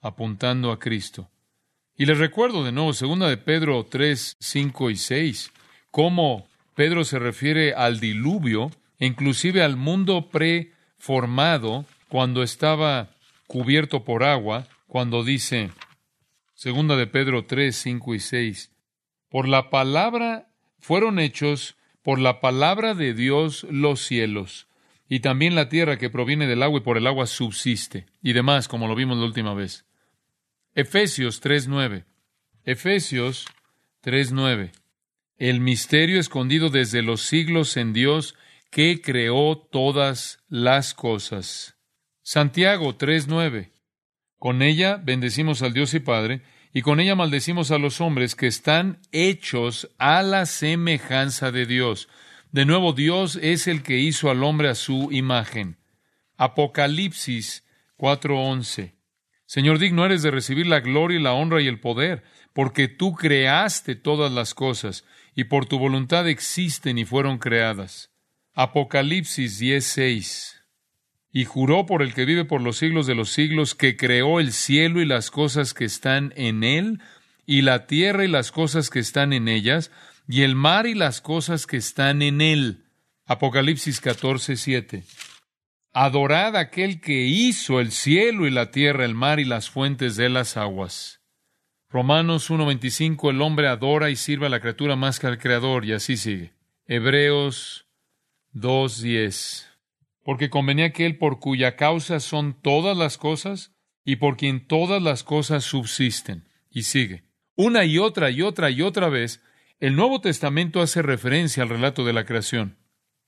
apuntando 0.00 0.70
a 0.70 0.78
Cristo. 0.78 1.28
Y 1.96 2.06
les 2.06 2.18
recuerdo 2.18 2.62
de 2.64 2.70
nuevo, 2.70 2.92
segunda 2.92 3.28
de 3.28 3.36
Pedro 3.36 3.84
3, 3.84 4.36
5 4.38 4.90
y 4.90 4.96
6, 4.96 5.52
cómo 5.90 6.46
Pedro 6.76 7.02
se 7.02 7.18
refiere 7.18 7.74
al 7.74 7.98
diluvio, 7.98 8.70
inclusive 9.00 9.64
al 9.64 9.76
mundo 9.76 10.28
preformado, 10.30 11.84
cuando 12.08 12.44
estaba 12.44 13.10
cubierto 13.50 14.04
por 14.04 14.22
agua, 14.22 14.68
cuando 14.86 15.24
dice, 15.24 15.70
segunda 16.54 16.94
de 16.94 17.08
Pedro 17.08 17.46
3, 17.46 17.74
5 17.74 18.14
y 18.14 18.20
6, 18.20 18.70
por 19.28 19.48
la 19.48 19.70
palabra 19.70 20.52
fueron 20.78 21.18
hechos 21.18 21.76
por 22.04 22.20
la 22.20 22.40
palabra 22.40 22.94
de 22.94 23.12
Dios 23.12 23.66
los 23.68 24.02
cielos, 24.02 24.68
y 25.08 25.18
también 25.18 25.56
la 25.56 25.68
tierra 25.68 25.98
que 25.98 26.10
proviene 26.10 26.46
del 26.46 26.62
agua 26.62 26.78
y 26.78 26.82
por 26.84 26.96
el 26.96 27.08
agua 27.08 27.26
subsiste, 27.26 28.06
y 28.22 28.34
demás, 28.34 28.68
como 28.68 28.86
lo 28.86 28.94
vimos 28.94 29.18
la 29.18 29.24
última 29.24 29.52
vez. 29.52 29.84
Efesios 30.76 31.42
3.9. 31.42 32.04
Efesios 32.62 33.46
3.9. 34.04 34.70
El 35.38 35.58
misterio 35.58 36.20
escondido 36.20 36.70
desde 36.70 37.02
los 37.02 37.22
siglos 37.22 37.76
en 37.76 37.94
Dios 37.94 38.36
que 38.70 39.02
creó 39.02 39.58
todas 39.58 40.38
las 40.48 40.94
cosas. 40.94 41.79
Santiago 42.22 42.96
3.9. 42.96 43.72
Con 44.38 44.62
ella 44.62 45.00
bendecimos 45.02 45.62
al 45.62 45.72
Dios 45.72 45.94
y 45.94 46.00
Padre, 46.00 46.42
y 46.72 46.82
con 46.82 47.00
ella 47.00 47.14
maldecimos 47.14 47.70
a 47.70 47.78
los 47.78 48.00
hombres 48.00 48.36
que 48.36 48.46
están 48.46 49.00
hechos 49.10 49.90
a 49.98 50.22
la 50.22 50.46
semejanza 50.46 51.50
de 51.50 51.66
Dios. 51.66 52.08
De 52.52 52.64
nuevo, 52.64 52.92
Dios 52.92 53.38
es 53.42 53.66
el 53.66 53.82
que 53.82 53.98
hizo 53.98 54.30
al 54.30 54.44
hombre 54.44 54.68
a 54.68 54.74
su 54.74 55.08
imagen. 55.10 55.78
Apocalipsis 56.36 57.64
4:11. 57.96 58.94
Señor, 59.46 59.78
digno 59.78 60.04
eres 60.04 60.22
de 60.22 60.30
recibir 60.30 60.66
la 60.66 60.80
gloria 60.80 61.18
y 61.18 61.22
la 61.22 61.32
honra 61.32 61.60
y 61.60 61.66
el 61.66 61.80
poder, 61.80 62.22
porque 62.52 62.86
tú 62.86 63.14
creaste 63.14 63.96
todas 63.96 64.30
las 64.30 64.54
cosas, 64.54 65.04
y 65.34 65.44
por 65.44 65.66
tu 65.66 65.78
voluntad 65.78 66.28
existen 66.28 66.98
y 66.98 67.04
fueron 67.04 67.38
creadas. 67.38 68.10
Apocalipsis 68.54 69.58
10:6 69.58 70.59
y 71.32 71.44
juró 71.44 71.86
por 71.86 72.02
el 72.02 72.12
que 72.14 72.24
vive 72.24 72.44
por 72.44 72.60
los 72.60 72.78
siglos 72.78 73.06
de 73.06 73.14
los 73.14 73.30
siglos, 73.30 73.74
que 73.74 73.96
creó 73.96 74.40
el 74.40 74.52
cielo 74.52 75.00
y 75.00 75.06
las 75.06 75.30
cosas 75.30 75.74
que 75.74 75.84
están 75.84 76.32
en 76.36 76.64
él, 76.64 77.00
y 77.46 77.62
la 77.62 77.86
tierra 77.86 78.24
y 78.24 78.28
las 78.28 78.52
cosas 78.52 78.90
que 78.90 78.98
están 78.98 79.32
en 79.32 79.48
ellas, 79.48 79.90
y 80.28 80.42
el 80.42 80.54
mar 80.54 80.86
y 80.86 80.94
las 80.94 81.20
cosas 81.20 81.66
que 81.66 81.76
están 81.76 82.22
en 82.22 82.40
él. 82.40 82.84
Apocalipsis 83.26 84.00
14, 84.00 84.56
7. 84.56 85.04
Adorad 85.92 86.56
aquel 86.56 87.00
que 87.00 87.26
hizo 87.26 87.80
el 87.80 87.90
cielo 87.90 88.46
y 88.46 88.50
la 88.50 88.70
tierra, 88.70 89.04
el 89.04 89.14
mar 89.14 89.40
y 89.40 89.44
las 89.44 89.70
fuentes 89.70 90.16
de 90.16 90.28
las 90.28 90.56
aguas. 90.56 91.20
Romanos 91.88 92.50
1.25, 92.50 93.30
el 93.30 93.42
hombre 93.42 93.66
adora 93.66 94.10
y 94.10 94.16
sirve 94.16 94.46
a 94.46 94.50
la 94.50 94.60
criatura 94.60 94.94
más 94.94 95.18
que 95.18 95.26
al 95.26 95.38
Creador, 95.38 95.84
y 95.84 95.92
así 95.92 96.16
sigue. 96.16 96.52
Hebreos 96.86 97.86
2.10 98.54 99.69
porque 100.30 100.48
convenía 100.48 100.84
aquel 100.84 101.18
por 101.18 101.40
cuya 101.40 101.74
causa 101.74 102.20
son 102.20 102.54
todas 102.62 102.96
las 102.96 103.18
cosas 103.18 103.74
y 104.04 104.14
por 104.14 104.36
quien 104.36 104.64
todas 104.64 105.02
las 105.02 105.24
cosas 105.24 105.64
subsisten. 105.64 106.48
Y 106.70 106.84
sigue. 106.84 107.24
Una 107.56 107.84
y 107.84 107.98
otra 107.98 108.30
y 108.30 108.40
otra 108.40 108.70
y 108.70 108.80
otra 108.80 109.08
vez, 109.08 109.42
el 109.80 109.96
Nuevo 109.96 110.20
Testamento 110.20 110.82
hace 110.82 111.02
referencia 111.02 111.64
al 111.64 111.68
relato 111.68 112.04
de 112.04 112.12
la 112.12 112.26
creación. 112.26 112.78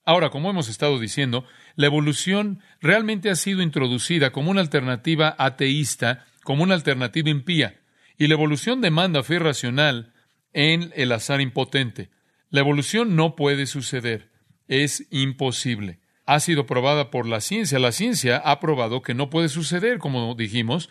Ahora, 0.04 0.30
como 0.30 0.48
hemos 0.48 0.68
estado 0.68 1.00
diciendo, 1.00 1.44
la 1.74 1.86
evolución 1.86 2.60
realmente 2.80 3.30
ha 3.30 3.34
sido 3.34 3.62
introducida 3.62 4.30
como 4.30 4.52
una 4.52 4.60
alternativa 4.60 5.34
ateísta, 5.38 6.26
como 6.44 6.62
una 6.62 6.74
alternativa 6.74 7.30
impía, 7.30 7.80
y 8.16 8.28
la 8.28 8.34
evolución 8.34 8.80
demanda 8.80 9.24
fe 9.24 9.40
racional 9.40 10.14
en 10.52 10.92
el 10.94 11.10
azar 11.10 11.40
impotente. 11.40 12.10
La 12.48 12.60
evolución 12.60 13.16
no 13.16 13.34
puede 13.34 13.66
suceder, 13.66 14.30
es 14.68 15.08
imposible 15.10 16.01
ha 16.26 16.40
sido 16.40 16.66
probada 16.66 17.10
por 17.10 17.26
la 17.26 17.40
ciencia. 17.40 17.78
La 17.78 17.92
ciencia 17.92 18.38
ha 18.38 18.60
probado 18.60 19.02
que 19.02 19.14
no 19.14 19.30
puede 19.30 19.48
suceder, 19.48 19.98
como 19.98 20.34
dijimos, 20.34 20.88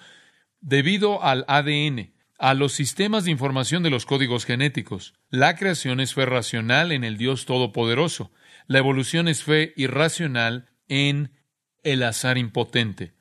debido 0.60 1.24
al 1.24 1.46
ADN, 1.48 2.14
a 2.38 2.54
los 2.54 2.74
sistemas 2.74 3.26
de 3.26 3.32
información 3.32 3.84
de 3.84 3.90
los 3.90 4.06
códigos 4.06 4.46
genéticos. 4.46 5.14
La 5.30 5.56
creación 5.56 6.00
es 6.00 6.14
fe 6.14 6.26
racional 6.26 6.92
en 6.92 7.04
el 7.04 7.18
Dios 7.18 7.46
Todopoderoso. 7.46 8.32
La 8.68 8.80
evolución 8.80 9.28
es 9.28 9.44
fe 9.44 9.74
irracional 9.76 10.70
en 10.88 11.32
el 11.84 12.04
azar 12.04 12.38
impotente. 12.38 13.14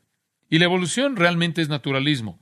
Y 0.49 0.59
la 0.59 0.65
evolución 0.65 1.17
realmente 1.17 1.63
es 1.63 1.69
naturalismo. 1.69 2.41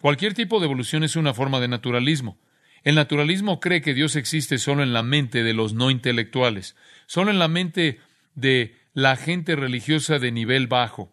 Cualquier 0.00 0.34
tipo 0.34 0.60
de 0.60 0.66
evolución 0.66 1.02
es 1.02 1.16
una 1.16 1.34
forma 1.34 1.60
de 1.60 1.68
naturalismo. 1.68 2.38
El 2.84 2.94
naturalismo 2.94 3.58
cree 3.58 3.80
que 3.80 3.94
Dios 3.94 4.14
existe 4.14 4.58
solo 4.58 4.82
en 4.84 4.92
la 4.92 5.02
mente 5.02 5.42
de 5.42 5.54
los 5.54 5.74
no 5.74 5.90
intelectuales, 5.90 6.76
solo 7.06 7.32
en 7.32 7.40
la 7.40 7.48
mente 7.48 7.98
de 8.36 8.76
la 8.92 9.16
gente 9.16 9.56
religiosa 9.56 10.20
de 10.20 10.30
nivel 10.30 10.68
bajo. 10.68 11.12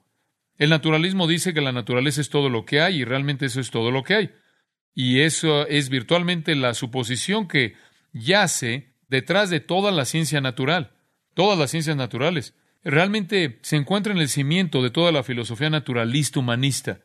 El 0.58 0.70
naturalismo 0.70 1.26
dice 1.26 1.54
que 1.54 1.62
la 1.62 1.72
naturaleza 1.72 2.22
es 2.22 2.30
todo 2.30 2.50
lo 2.50 2.66
que 2.66 2.82
hay 2.82 3.02
y 3.02 3.06
realmente 3.06 3.48
eso 3.48 3.60
es 3.60 3.72
todo 3.72 3.90
lo 3.90 4.04
que 4.04 4.14
hay. 4.14 4.32
Y 4.94 5.22
eso 5.22 5.66
es 5.68 5.90
virtualmente 5.90 6.54
la 6.56 6.76
suposición 6.76 7.48
que 7.48 7.74
yace 8.12 8.94
detrás 9.08 9.50
de 9.50 9.60
toda 9.60 9.92
la 9.92 10.06
ciencia 10.06 10.40
natural, 10.40 10.92
todas 11.34 11.58
las 11.58 11.72
ciencias 11.72 11.98
naturales. 11.98 12.56
Realmente 12.84 13.60
se 13.64 13.78
encuentra 13.78 14.14
en 14.14 14.20
el 14.20 14.30
cimiento 14.30 14.84
de 14.84 14.92
toda 14.92 15.12
la 15.12 15.24
filosofía 15.24 15.70
naturalista 15.70 16.40
humanista. 16.40 17.00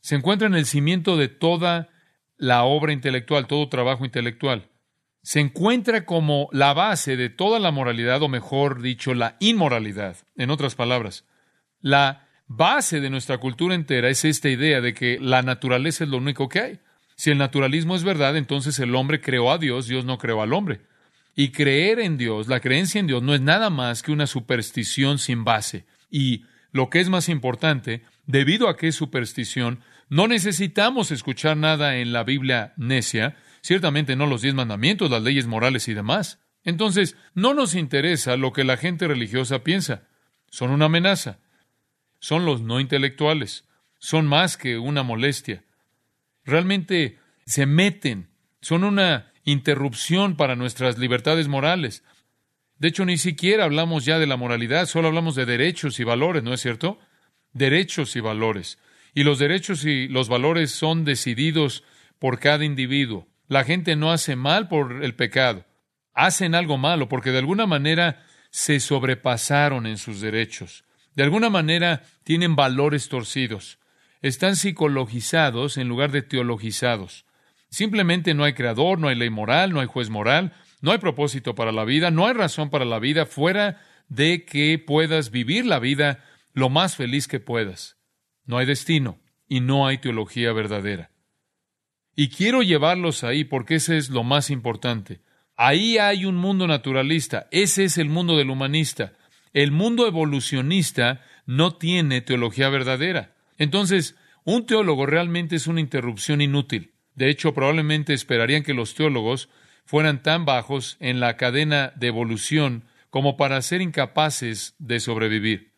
Se 0.00 0.14
encuentra 0.14 0.46
en 0.46 0.54
el 0.54 0.64
cimiento 0.64 1.16
de 1.16 1.28
toda 1.28 1.90
la 2.36 2.64
obra 2.64 2.92
intelectual, 2.92 3.46
todo 3.46 3.68
trabajo 3.68 4.04
intelectual 4.04 4.70
se 5.24 5.40
encuentra 5.40 6.04
como 6.04 6.50
la 6.52 6.74
base 6.74 7.16
de 7.16 7.30
toda 7.30 7.58
la 7.58 7.70
moralidad, 7.70 8.22
o 8.22 8.28
mejor 8.28 8.82
dicho, 8.82 9.14
la 9.14 9.36
inmoralidad. 9.40 10.18
En 10.36 10.50
otras 10.50 10.74
palabras, 10.74 11.24
la 11.80 12.28
base 12.46 13.00
de 13.00 13.08
nuestra 13.08 13.38
cultura 13.38 13.74
entera 13.74 14.10
es 14.10 14.26
esta 14.26 14.50
idea 14.50 14.82
de 14.82 14.92
que 14.92 15.18
la 15.18 15.40
naturaleza 15.40 16.04
es 16.04 16.10
lo 16.10 16.18
único 16.18 16.50
que 16.50 16.60
hay. 16.60 16.80
Si 17.16 17.30
el 17.30 17.38
naturalismo 17.38 17.96
es 17.96 18.04
verdad, 18.04 18.36
entonces 18.36 18.78
el 18.78 18.94
hombre 18.94 19.22
creó 19.22 19.50
a 19.50 19.56
Dios, 19.56 19.86
Dios 19.86 20.04
no 20.04 20.18
creó 20.18 20.42
al 20.42 20.52
hombre. 20.52 20.82
Y 21.34 21.52
creer 21.52 22.00
en 22.00 22.18
Dios, 22.18 22.46
la 22.46 22.60
creencia 22.60 22.98
en 22.98 23.06
Dios, 23.06 23.22
no 23.22 23.34
es 23.34 23.40
nada 23.40 23.70
más 23.70 24.02
que 24.02 24.12
una 24.12 24.26
superstición 24.26 25.18
sin 25.18 25.42
base. 25.42 25.86
Y 26.10 26.44
lo 26.70 26.90
que 26.90 27.00
es 27.00 27.08
más 27.08 27.30
importante, 27.30 28.02
debido 28.26 28.68
a 28.68 28.76
que 28.76 28.88
es 28.88 28.94
superstición, 28.94 29.80
no 30.10 30.28
necesitamos 30.28 31.10
escuchar 31.10 31.56
nada 31.56 31.96
en 31.96 32.12
la 32.12 32.24
Biblia 32.24 32.74
necia, 32.76 33.36
ciertamente 33.64 34.14
no 34.14 34.26
los 34.26 34.42
diez 34.42 34.54
mandamientos, 34.54 35.10
las 35.10 35.22
leyes 35.22 35.46
morales 35.46 35.88
y 35.88 35.94
demás. 35.94 36.38
Entonces, 36.64 37.16
no 37.32 37.54
nos 37.54 37.74
interesa 37.74 38.36
lo 38.36 38.52
que 38.52 38.62
la 38.62 38.76
gente 38.76 39.08
religiosa 39.08 39.64
piensa. 39.64 40.06
Son 40.50 40.70
una 40.70 40.84
amenaza. 40.84 41.38
Son 42.18 42.44
los 42.44 42.60
no 42.60 42.78
intelectuales. 42.78 43.64
Son 43.98 44.26
más 44.26 44.58
que 44.58 44.76
una 44.76 45.02
molestia. 45.02 45.64
Realmente 46.44 47.18
se 47.46 47.64
meten. 47.64 48.28
Son 48.60 48.84
una 48.84 49.32
interrupción 49.44 50.36
para 50.36 50.56
nuestras 50.56 50.98
libertades 50.98 51.48
morales. 51.48 52.04
De 52.78 52.88
hecho, 52.88 53.06
ni 53.06 53.16
siquiera 53.16 53.64
hablamos 53.64 54.04
ya 54.04 54.18
de 54.18 54.26
la 54.26 54.36
moralidad, 54.36 54.86
solo 54.86 55.08
hablamos 55.08 55.36
de 55.36 55.46
derechos 55.46 55.98
y 56.00 56.04
valores, 56.04 56.42
¿no 56.42 56.52
es 56.52 56.60
cierto? 56.60 56.98
Derechos 57.54 58.14
y 58.14 58.20
valores. 58.20 58.78
Y 59.14 59.22
los 59.22 59.38
derechos 59.38 59.86
y 59.86 60.08
los 60.08 60.28
valores 60.28 60.70
son 60.70 61.04
decididos 61.04 61.82
por 62.18 62.40
cada 62.40 62.64
individuo. 62.64 63.26
La 63.48 63.64
gente 63.64 63.96
no 63.96 64.10
hace 64.10 64.36
mal 64.36 64.68
por 64.68 65.04
el 65.04 65.14
pecado, 65.14 65.64
hacen 66.14 66.54
algo 66.54 66.78
malo 66.78 67.08
porque 67.08 67.30
de 67.30 67.38
alguna 67.38 67.66
manera 67.66 68.24
se 68.50 68.80
sobrepasaron 68.80 69.86
en 69.86 69.98
sus 69.98 70.20
derechos, 70.20 70.84
de 71.14 71.24
alguna 71.24 71.50
manera 71.50 72.02
tienen 72.24 72.56
valores 72.56 73.08
torcidos, 73.08 73.78
están 74.22 74.56
psicologizados 74.56 75.76
en 75.76 75.88
lugar 75.88 76.10
de 76.10 76.22
teologizados. 76.22 77.26
Simplemente 77.68 78.34
no 78.34 78.44
hay 78.44 78.54
creador, 78.54 78.98
no 78.98 79.08
hay 79.08 79.16
ley 79.16 79.30
moral, 79.30 79.72
no 79.72 79.80
hay 79.80 79.86
juez 79.86 80.08
moral, 80.08 80.52
no 80.80 80.92
hay 80.92 80.98
propósito 80.98 81.54
para 81.54 81.72
la 81.72 81.84
vida, 81.84 82.10
no 82.10 82.26
hay 82.26 82.32
razón 82.32 82.70
para 82.70 82.84
la 82.84 82.98
vida 82.98 83.26
fuera 83.26 83.80
de 84.08 84.44
que 84.44 84.78
puedas 84.78 85.30
vivir 85.30 85.66
la 85.66 85.78
vida 85.78 86.24
lo 86.52 86.70
más 86.70 86.96
feliz 86.96 87.26
que 87.26 87.40
puedas. 87.40 87.96
No 88.46 88.58
hay 88.58 88.66
destino 88.66 89.18
y 89.48 89.60
no 89.60 89.86
hay 89.86 89.98
teología 89.98 90.52
verdadera. 90.52 91.10
Y 92.16 92.28
quiero 92.28 92.62
llevarlos 92.62 93.24
ahí 93.24 93.44
porque 93.44 93.76
ese 93.76 93.96
es 93.96 94.10
lo 94.10 94.22
más 94.22 94.50
importante. 94.50 95.20
Ahí 95.56 95.98
hay 95.98 96.24
un 96.24 96.36
mundo 96.36 96.66
naturalista, 96.66 97.46
ese 97.50 97.84
es 97.84 97.98
el 97.98 98.08
mundo 98.08 98.36
del 98.36 98.50
humanista. 98.50 99.12
El 99.52 99.70
mundo 99.70 100.06
evolucionista 100.06 101.22
no 101.46 101.76
tiene 101.76 102.20
teología 102.20 102.68
verdadera. 102.68 103.34
Entonces, 103.56 104.16
un 104.44 104.66
teólogo 104.66 105.06
realmente 105.06 105.56
es 105.56 105.66
una 105.66 105.80
interrupción 105.80 106.40
inútil. 106.40 106.92
De 107.14 107.30
hecho, 107.30 107.54
probablemente 107.54 108.12
esperarían 108.12 108.64
que 108.64 108.74
los 108.74 108.94
teólogos 108.94 109.48
fueran 109.84 110.22
tan 110.22 110.44
bajos 110.44 110.96
en 111.00 111.20
la 111.20 111.36
cadena 111.36 111.92
de 111.96 112.08
evolución 112.08 112.84
como 113.10 113.36
para 113.36 113.62
ser 113.62 113.80
incapaces 113.80 114.74
de 114.78 114.98
sobrevivir. 114.98 115.72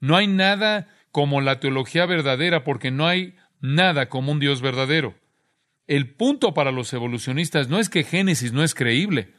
No 0.00 0.16
hay 0.16 0.26
nada 0.26 0.88
como 1.12 1.40
la 1.40 1.60
teología 1.60 2.04
verdadera 2.04 2.62
porque 2.62 2.90
no 2.90 3.06
hay 3.06 3.36
nada 3.60 4.10
como 4.10 4.32
un 4.32 4.40
Dios 4.40 4.60
verdadero. 4.60 5.14
El 5.86 6.14
punto 6.14 6.54
para 6.54 6.72
los 6.72 6.92
evolucionistas 6.92 7.68
no 7.68 7.78
es 7.78 7.88
que 7.88 8.04
Génesis 8.04 8.52
no 8.52 8.62
es 8.62 8.74
creíble, 8.74 9.34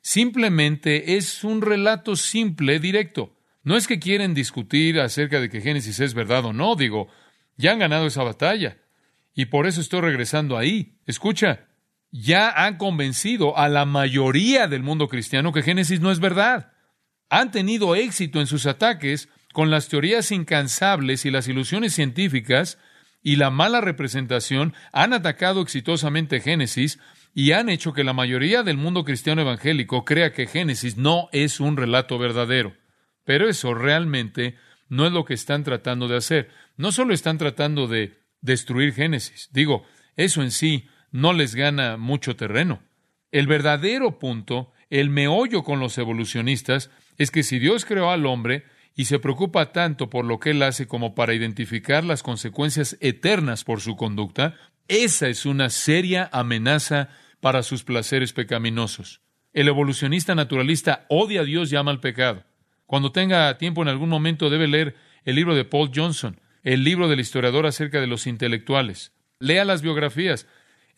simplemente 0.00 1.16
es 1.16 1.44
un 1.44 1.60
relato 1.60 2.16
simple, 2.16 2.78
directo. 2.80 3.36
No 3.62 3.76
es 3.76 3.86
que 3.86 3.98
quieren 3.98 4.32
discutir 4.32 5.00
acerca 5.00 5.40
de 5.40 5.50
que 5.50 5.60
Génesis 5.60 6.00
es 6.00 6.14
verdad 6.14 6.46
o 6.46 6.52
no, 6.52 6.74
digo, 6.76 7.08
ya 7.56 7.72
han 7.72 7.78
ganado 7.78 8.06
esa 8.06 8.22
batalla. 8.22 8.78
Y 9.34 9.46
por 9.46 9.66
eso 9.66 9.80
estoy 9.80 10.00
regresando 10.00 10.56
ahí. 10.56 10.98
Escucha, 11.06 11.66
ya 12.10 12.50
han 12.50 12.78
convencido 12.78 13.56
a 13.58 13.68
la 13.68 13.84
mayoría 13.84 14.66
del 14.66 14.82
mundo 14.82 15.08
cristiano 15.08 15.52
que 15.52 15.62
Génesis 15.62 16.00
no 16.00 16.10
es 16.10 16.18
verdad. 16.18 16.72
Han 17.28 17.50
tenido 17.50 17.94
éxito 17.94 18.40
en 18.40 18.46
sus 18.46 18.66
ataques 18.66 19.28
con 19.52 19.70
las 19.70 19.88
teorías 19.88 20.32
incansables 20.32 21.26
y 21.26 21.30
las 21.30 21.46
ilusiones 21.46 21.92
científicas 21.92 22.78
y 23.22 23.36
la 23.36 23.50
mala 23.50 23.80
representación 23.80 24.74
han 24.92 25.12
atacado 25.12 25.60
exitosamente 25.60 26.40
Génesis 26.40 26.98
y 27.34 27.52
han 27.52 27.68
hecho 27.68 27.92
que 27.92 28.04
la 28.04 28.12
mayoría 28.12 28.62
del 28.62 28.76
mundo 28.76 29.04
cristiano 29.04 29.42
evangélico 29.42 30.04
crea 30.04 30.32
que 30.32 30.46
Génesis 30.46 30.96
no 30.96 31.28
es 31.32 31.60
un 31.60 31.76
relato 31.76 32.18
verdadero. 32.18 32.74
Pero 33.24 33.48
eso 33.48 33.74
realmente 33.74 34.56
no 34.88 35.06
es 35.06 35.12
lo 35.12 35.24
que 35.24 35.34
están 35.34 35.62
tratando 35.62 36.08
de 36.08 36.16
hacer. 36.16 36.48
No 36.76 36.92
solo 36.92 37.14
están 37.14 37.38
tratando 37.38 37.86
de 37.86 38.18
destruir 38.40 38.94
Génesis. 38.94 39.48
Digo, 39.52 39.84
eso 40.16 40.42
en 40.42 40.50
sí 40.50 40.88
no 41.12 41.32
les 41.32 41.54
gana 41.54 41.96
mucho 41.96 42.36
terreno. 42.36 42.82
El 43.30 43.46
verdadero 43.46 44.18
punto, 44.18 44.72
el 44.88 45.10
meollo 45.10 45.62
con 45.62 45.78
los 45.78 45.96
evolucionistas, 45.98 46.90
es 47.18 47.30
que 47.30 47.42
si 47.42 47.58
Dios 47.58 47.84
creó 47.84 48.10
al 48.10 48.26
hombre, 48.26 48.64
y 49.00 49.06
se 49.06 49.18
preocupa 49.18 49.72
tanto 49.72 50.10
por 50.10 50.26
lo 50.26 50.38
que 50.38 50.50
él 50.50 50.62
hace 50.62 50.86
como 50.86 51.14
para 51.14 51.32
identificar 51.32 52.04
las 52.04 52.22
consecuencias 52.22 52.98
eternas 53.00 53.64
por 53.64 53.80
su 53.80 53.96
conducta, 53.96 54.56
esa 54.88 55.28
es 55.28 55.46
una 55.46 55.70
seria 55.70 56.28
amenaza 56.34 57.08
para 57.40 57.62
sus 57.62 57.82
placeres 57.82 58.34
pecaminosos. 58.34 59.22
El 59.54 59.68
evolucionista 59.68 60.34
naturalista 60.34 61.06
odia 61.08 61.40
a 61.40 61.44
Dios 61.44 61.72
y 61.72 61.76
ama 61.76 61.92
al 61.92 62.00
pecado. 62.00 62.44
Cuando 62.84 63.10
tenga 63.10 63.56
tiempo 63.56 63.80
en 63.80 63.88
algún 63.88 64.10
momento 64.10 64.50
debe 64.50 64.68
leer 64.68 64.96
el 65.24 65.34
libro 65.34 65.54
de 65.54 65.64
Paul 65.64 65.92
Johnson, 65.94 66.38
el 66.62 66.84
libro 66.84 67.08
del 67.08 67.20
historiador 67.20 67.64
acerca 67.64 68.02
de 68.02 68.06
los 68.06 68.26
intelectuales. 68.26 69.14
Lea 69.38 69.64
las 69.64 69.80
biografías. 69.80 70.46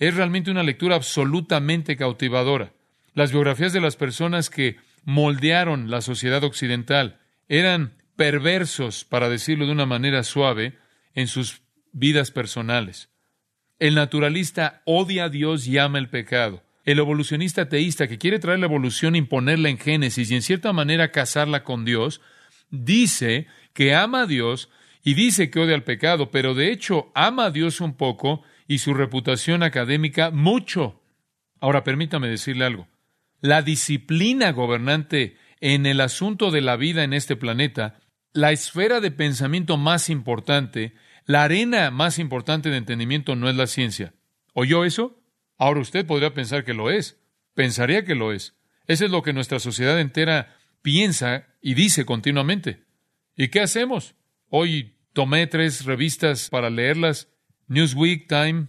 Es 0.00 0.16
realmente 0.16 0.50
una 0.50 0.64
lectura 0.64 0.96
absolutamente 0.96 1.96
cautivadora. 1.96 2.72
Las 3.14 3.30
biografías 3.30 3.72
de 3.72 3.80
las 3.80 3.94
personas 3.94 4.50
que 4.50 4.78
moldearon 5.04 5.88
la 5.88 6.00
sociedad 6.00 6.42
occidental, 6.42 7.20
eran 7.48 7.92
perversos, 8.22 9.04
para 9.04 9.28
decirlo 9.28 9.66
de 9.66 9.72
una 9.72 9.84
manera 9.84 10.22
suave, 10.22 10.78
en 11.12 11.26
sus 11.26 11.62
vidas 11.90 12.30
personales. 12.30 13.08
El 13.80 13.96
naturalista 13.96 14.80
odia 14.84 15.24
a 15.24 15.28
Dios 15.28 15.66
y 15.66 15.76
ama 15.78 15.98
el 15.98 16.08
pecado. 16.08 16.62
El 16.84 17.00
evolucionista 17.00 17.68
teísta 17.68 18.06
que 18.06 18.18
quiere 18.18 18.38
traer 18.38 18.60
la 18.60 18.66
evolución, 18.66 19.16
imponerla 19.16 19.70
en 19.70 19.76
Génesis 19.76 20.30
y 20.30 20.36
en 20.36 20.42
cierta 20.42 20.72
manera 20.72 21.10
casarla 21.10 21.64
con 21.64 21.84
Dios, 21.84 22.20
dice 22.70 23.48
que 23.72 23.92
ama 23.92 24.22
a 24.22 24.26
Dios 24.28 24.68
y 25.02 25.14
dice 25.14 25.50
que 25.50 25.58
odia 25.58 25.74
al 25.74 25.82
pecado, 25.82 26.30
pero 26.30 26.54
de 26.54 26.70
hecho 26.70 27.10
ama 27.16 27.46
a 27.46 27.50
Dios 27.50 27.80
un 27.80 27.96
poco 27.96 28.44
y 28.68 28.78
su 28.78 28.94
reputación 28.94 29.64
académica 29.64 30.30
mucho. 30.30 31.02
Ahora 31.58 31.82
permítame 31.82 32.28
decirle 32.28 32.66
algo. 32.66 32.86
La 33.40 33.62
disciplina 33.62 34.52
gobernante 34.52 35.38
en 35.60 35.86
el 35.86 36.00
asunto 36.00 36.52
de 36.52 36.60
la 36.60 36.76
vida 36.76 37.02
en 37.02 37.14
este 37.14 37.34
planeta, 37.34 37.98
la 38.32 38.52
esfera 38.52 39.00
de 39.00 39.10
pensamiento 39.10 39.76
más 39.76 40.10
importante, 40.10 40.94
la 41.26 41.44
arena 41.44 41.90
más 41.90 42.18
importante 42.18 42.70
de 42.70 42.78
entendimiento 42.78 43.36
no 43.36 43.48
es 43.48 43.56
la 43.56 43.66
ciencia. 43.66 44.14
¿Oyó 44.54 44.84
eso? 44.84 45.22
Ahora 45.58 45.80
usted 45.80 46.06
podría 46.06 46.34
pensar 46.34 46.64
que 46.64 46.74
lo 46.74 46.90
es. 46.90 47.20
Pensaría 47.54 48.04
que 48.04 48.14
lo 48.14 48.32
es. 48.32 48.56
Eso 48.86 49.04
es 49.04 49.10
lo 49.10 49.22
que 49.22 49.32
nuestra 49.32 49.60
sociedad 49.60 50.00
entera 50.00 50.56
piensa 50.82 51.46
y 51.60 51.74
dice 51.74 52.04
continuamente. 52.04 52.82
¿Y 53.36 53.48
qué 53.48 53.60
hacemos? 53.60 54.14
Hoy 54.48 54.96
tomé 55.12 55.46
tres 55.46 55.84
revistas 55.84 56.50
para 56.50 56.70
leerlas. 56.70 57.28
Newsweek, 57.68 58.28
Time. 58.28 58.66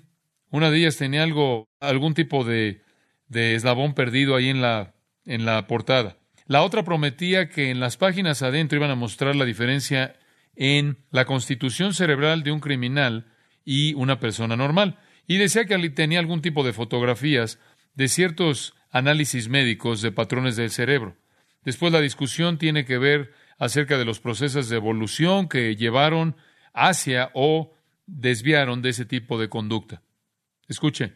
Una 0.50 0.70
de 0.70 0.78
ellas 0.78 0.98
tenía 0.98 1.24
algo, 1.24 1.68
algún 1.80 2.14
tipo 2.14 2.44
de, 2.44 2.84
de 3.28 3.56
eslabón 3.56 3.96
perdido 3.96 4.36
ahí 4.36 4.50
en 4.50 4.62
la, 4.62 4.94
en 5.26 5.46
la 5.46 5.68
portada. 5.68 6.18
La 6.54 6.62
otra 6.62 6.84
prometía 6.84 7.50
que 7.50 7.72
en 7.72 7.80
las 7.80 7.98
páginas 7.98 8.44
adentro 8.44 8.78
iban 8.78 8.92
a 8.92 8.96
mostrar 8.96 9.36
la 9.36 9.44
diferencia 9.44 10.16
en 10.56 11.00
la 11.10 11.26
constitución 11.26 11.96
cerebral 11.96 12.44
de 12.44 12.52
un 12.52 12.60
criminal 12.60 13.26
y 13.66 13.96
una 13.96 14.20
persona 14.20 14.56
normal. 14.56 15.00
Y 15.26 15.38
decía 15.38 15.66
que 15.66 15.90
tenía 15.90 16.20
algún 16.20 16.44
tipo 16.44 16.64
de 16.64 16.72
fotografías 16.72 17.58
de 17.96 18.08
ciertos 18.08 18.76
análisis 18.92 19.50
médicos 19.50 20.04
de 20.04 20.12
patrones 20.12 20.56
del 20.56 20.70
cerebro. 20.70 21.18
Después 21.66 21.92
la 21.92 22.02
discusión 22.02 22.60
tiene 22.60 22.86
que 22.86 23.00
ver 23.00 23.34
acerca 23.58 23.98
de 23.98 24.06
los 24.06 24.20
procesos 24.20 24.70
de 24.70 24.76
evolución 24.76 25.50
que 25.50 25.76
llevaron 25.76 26.36
hacia 26.72 27.32
o 27.34 27.74
desviaron 28.06 28.84
de 28.84 28.90
ese 28.90 29.06
tipo 29.06 29.40
de 29.40 29.50
conducta. 29.50 30.04
Escuche, 30.68 31.14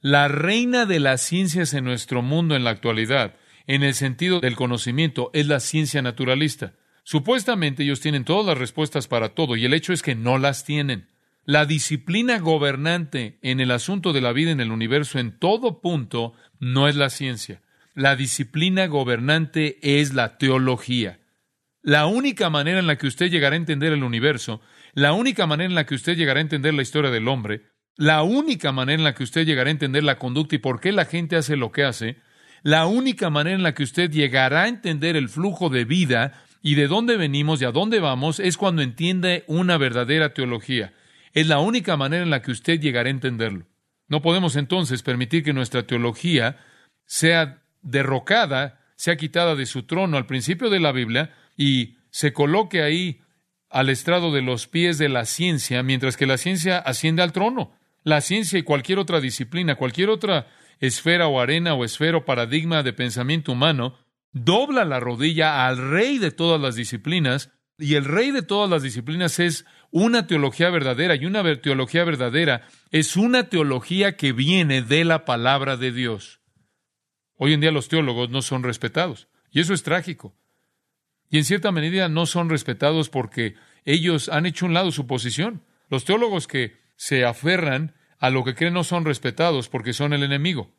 la 0.00 0.28
reina 0.28 0.86
de 0.86 1.00
las 1.00 1.22
ciencias 1.22 1.74
en 1.74 1.82
nuestro 1.82 2.22
mundo 2.22 2.54
en 2.54 2.62
la 2.62 2.70
actualidad 2.70 3.34
en 3.66 3.82
el 3.82 3.94
sentido 3.94 4.40
del 4.40 4.56
conocimiento 4.56 5.30
es 5.32 5.46
la 5.46 5.60
ciencia 5.60 6.02
naturalista. 6.02 6.74
Supuestamente 7.04 7.82
ellos 7.82 8.00
tienen 8.00 8.24
todas 8.24 8.46
las 8.46 8.58
respuestas 8.58 9.08
para 9.08 9.30
todo 9.30 9.56
y 9.56 9.64
el 9.64 9.74
hecho 9.74 9.92
es 9.92 10.02
que 10.02 10.14
no 10.14 10.38
las 10.38 10.64
tienen. 10.64 11.08
La 11.44 11.64
disciplina 11.64 12.38
gobernante 12.40 13.38
en 13.42 13.60
el 13.60 13.70
asunto 13.70 14.12
de 14.12 14.20
la 14.20 14.32
vida 14.32 14.50
en 14.50 14.60
el 14.60 14.72
universo 14.72 15.20
en 15.20 15.38
todo 15.38 15.80
punto 15.80 16.34
no 16.58 16.88
es 16.88 16.96
la 16.96 17.08
ciencia. 17.08 17.62
La 17.94 18.16
disciplina 18.16 18.86
gobernante 18.88 19.78
es 19.80 20.12
la 20.12 20.38
teología. 20.38 21.20
La 21.82 22.06
única 22.06 22.50
manera 22.50 22.80
en 22.80 22.88
la 22.88 22.98
que 22.98 23.06
usted 23.06 23.30
llegará 23.30 23.54
a 23.54 23.58
entender 23.58 23.92
el 23.92 24.02
universo, 24.02 24.60
la 24.92 25.12
única 25.12 25.46
manera 25.46 25.68
en 25.68 25.76
la 25.76 25.86
que 25.86 25.94
usted 25.94 26.16
llegará 26.16 26.40
a 26.40 26.42
entender 26.42 26.74
la 26.74 26.82
historia 26.82 27.12
del 27.12 27.28
hombre, 27.28 27.62
la 27.94 28.24
única 28.24 28.72
manera 28.72 28.98
en 28.98 29.04
la 29.04 29.14
que 29.14 29.22
usted 29.22 29.46
llegará 29.46 29.68
a 29.68 29.70
entender 29.70 30.02
la 30.02 30.18
conducta 30.18 30.56
y 30.56 30.58
por 30.58 30.80
qué 30.80 30.90
la 30.90 31.04
gente 31.04 31.36
hace 31.36 31.56
lo 31.56 31.70
que 31.70 31.84
hace, 31.84 32.16
la 32.62 32.86
única 32.86 33.30
manera 33.30 33.56
en 33.56 33.62
la 33.62 33.74
que 33.74 33.82
usted 33.82 34.10
llegará 34.10 34.62
a 34.62 34.68
entender 34.68 35.16
el 35.16 35.28
flujo 35.28 35.68
de 35.68 35.84
vida 35.84 36.42
y 36.62 36.74
de 36.74 36.88
dónde 36.88 37.16
venimos 37.16 37.62
y 37.62 37.64
a 37.64 37.70
dónde 37.70 38.00
vamos 38.00 38.40
es 38.40 38.56
cuando 38.56 38.82
entiende 38.82 39.44
una 39.46 39.78
verdadera 39.78 40.34
teología. 40.34 40.94
Es 41.32 41.46
la 41.46 41.60
única 41.60 41.96
manera 41.96 42.22
en 42.22 42.30
la 42.30 42.42
que 42.42 42.50
usted 42.50 42.80
llegará 42.80 43.08
a 43.08 43.12
entenderlo. 43.12 43.66
No 44.08 44.22
podemos 44.22 44.56
entonces 44.56 45.02
permitir 45.02 45.42
que 45.42 45.52
nuestra 45.52 45.86
teología 45.86 46.58
sea 47.04 47.62
derrocada, 47.82 48.80
sea 48.96 49.16
quitada 49.16 49.54
de 49.54 49.66
su 49.66 49.84
trono 49.84 50.16
al 50.16 50.26
principio 50.26 50.70
de 50.70 50.80
la 50.80 50.92
Biblia 50.92 51.34
y 51.56 51.98
se 52.10 52.32
coloque 52.32 52.82
ahí 52.82 53.20
al 53.68 53.90
estrado 53.90 54.32
de 54.32 54.42
los 54.42 54.66
pies 54.66 54.98
de 54.98 55.08
la 55.08 55.24
ciencia, 55.24 55.82
mientras 55.82 56.16
que 56.16 56.26
la 56.26 56.38
ciencia 56.38 56.78
asciende 56.78 57.22
al 57.22 57.32
trono. 57.32 57.72
La 58.04 58.20
ciencia 58.20 58.58
y 58.58 58.62
cualquier 58.62 58.98
otra 58.98 59.20
disciplina, 59.20 59.74
cualquier 59.74 60.08
otra 60.08 60.46
esfera 60.80 61.26
o 61.28 61.40
arena 61.40 61.74
o 61.74 61.84
esfero 61.84 62.24
paradigma 62.24 62.82
de 62.82 62.92
pensamiento 62.92 63.52
humano, 63.52 63.98
dobla 64.32 64.84
la 64.84 65.00
rodilla 65.00 65.66
al 65.66 65.78
rey 65.78 66.18
de 66.18 66.30
todas 66.30 66.60
las 66.60 66.74
disciplinas, 66.76 67.50
y 67.78 67.94
el 67.94 68.04
rey 68.04 68.30
de 68.30 68.42
todas 68.42 68.70
las 68.70 68.82
disciplinas 68.82 69.38
es 69.38 69.66
una 69.90 70.26
teología 70.26 70.70
verdadera, 70.70 71.14
y 71.16 71.26
una 71.26 71.42
teología 71.60 72.04
verdadera 72.04 72.66
es 72.90 73.16
una 73.16 73.48
teología 73.48 74.16
que 74.16 74.32
viene 74.32 74.82
de 74.82 75.04
la 75.04 75.24
palabra 75.24 75.76
de 75.76 75.92
Dios. 75.92 76.40
Hoy 77.36 77.52
en 77.52 77.60
día 77.60 77.70
los 77.70 77.88
teólogos 77.88 78.30
no 78.30 78.42
son 78.42 78.62
respetados, 78.62 79.28
y 79.50 79.60
eso 79.60 79.74
es 79.74 79.82
trágico. 79.82 80.34
Y 81.30 81.38
en 81.38 81.44
cierta 81.44 81.72
medida 81.72 82.08
no 82.08 82.26
son 82.26 82.48
respetados 82.48 83.08
porque 83.08 83.56
ellos 83.84 84.28
han 84.28 84.46
hecho 84.46 84.66
un 84.66 84.74
lado 84.74 84.92
su 84.92 85.06
posición. 85.06 85.62
Los 85.88 86.04
teólogos 86.04 86.46
que 86.46 86.76
se 86.96 87.24
aferran 87.24 87.94
a 88.18 88.30
lo 88.30 88.44
que 88.44 88.54
creen 88.54 88.74
no 88.74 88.84
son 88.84 89.04
respetados 89.04 89.68
porque 89.68 89.92
son 89.92 90.12
el 90.12 90.22
enemigo. 90.22 90.70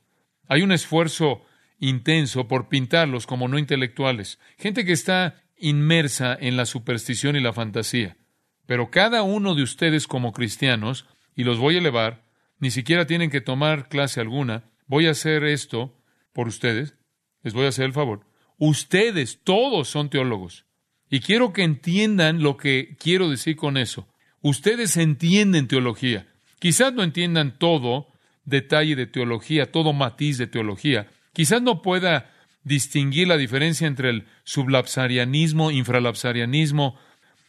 Hay 0.47 0.61
un 0.61 0.71
esfuerzo 0.71 1.43
intenso 1.79 2.47
por 2.47 2.69
pintarlos 2.69 3.27
como 3.27 3.47
no 3.47 3.59
intelectuales, 3.59 4.39
gente 4.57 4.85
que 4.85 4.93
está 4.93 5.43
inmersa 5.57 6.37
en 6.39 6.57
la 6.57 6.65
superstición 6.65 7.35
y 7.35 7.41
la 7.41 7.53
fantasía. 7.53 8.17
Pero 8.65 8.91
cada 8.91 9.23
uno 9.23 9.55
de 9.55 9.63
ustedes 9.63 10.07
como 10.07 10.33
cristianos, 10.33 11.05
y 11.35 11.43
los 11.43 11.57
voy 11.57 11.75
a 11.75 11.79
elevar, 11.79 12.23
ni 12.59 12.71
siquiera 12.71 13.05
tienen 13.05 13.29
que 13.29 13.41
tomar 13.41 13.87
clase 13.89 14.19
alguna, 14.19 14.63
voy 14.87 15.07
a 15.07 15.11
hacer 15.11 15.43
esto 15.43 15.95
por 16.33 16.47
ustedes, 16.47 16.95
les 17.43 17.53
voy 17.53 17.65
a 17.65 17.69
hacer 17.69 17.85
el 17.85 17.93
favor. 17.93 18.25
Ustedes 18.57 19.39
todos 19.43 19.87
son 19.87 20.09
teólogos. 20.09 20.65
Y 21.09 21.21
quiero 21.21 21.53
que 21.53 21.63
entiendan 21.63 22.41
lo 22.41 22.57
que 22.57 22.97
quiero 22.99 23.29
decir 23.29 23.55
con 23.55 23.77
eso. 23.77 24.07
Ustedes 24.41 24.97
entienden 24.97 25.67
teología. 25.67 26.27
Quizás 26.59 26.93
no 26.93 27.03
entiendan 27.03 27.57
todo 27.57 28.07
detalle 28.45 28.95
de 28.95 29.05
teología, 29.05 29.71
todo 29.71 29.93
matiz 29.93 30.37
de 30.37 30.47
teología. 30.47 31.07
Quizás 31.33 31.61
no 31.61 31.81
pueda 31.81 32.31
distinguir 32.63 33.27
la 33.27 33.37
diferencia 33.37 33.87
entre 33.87 34.09
el 34.09 34.27
sublapsarianismo, 34.43 35.71
infralapsarianismo. 35.71 36.97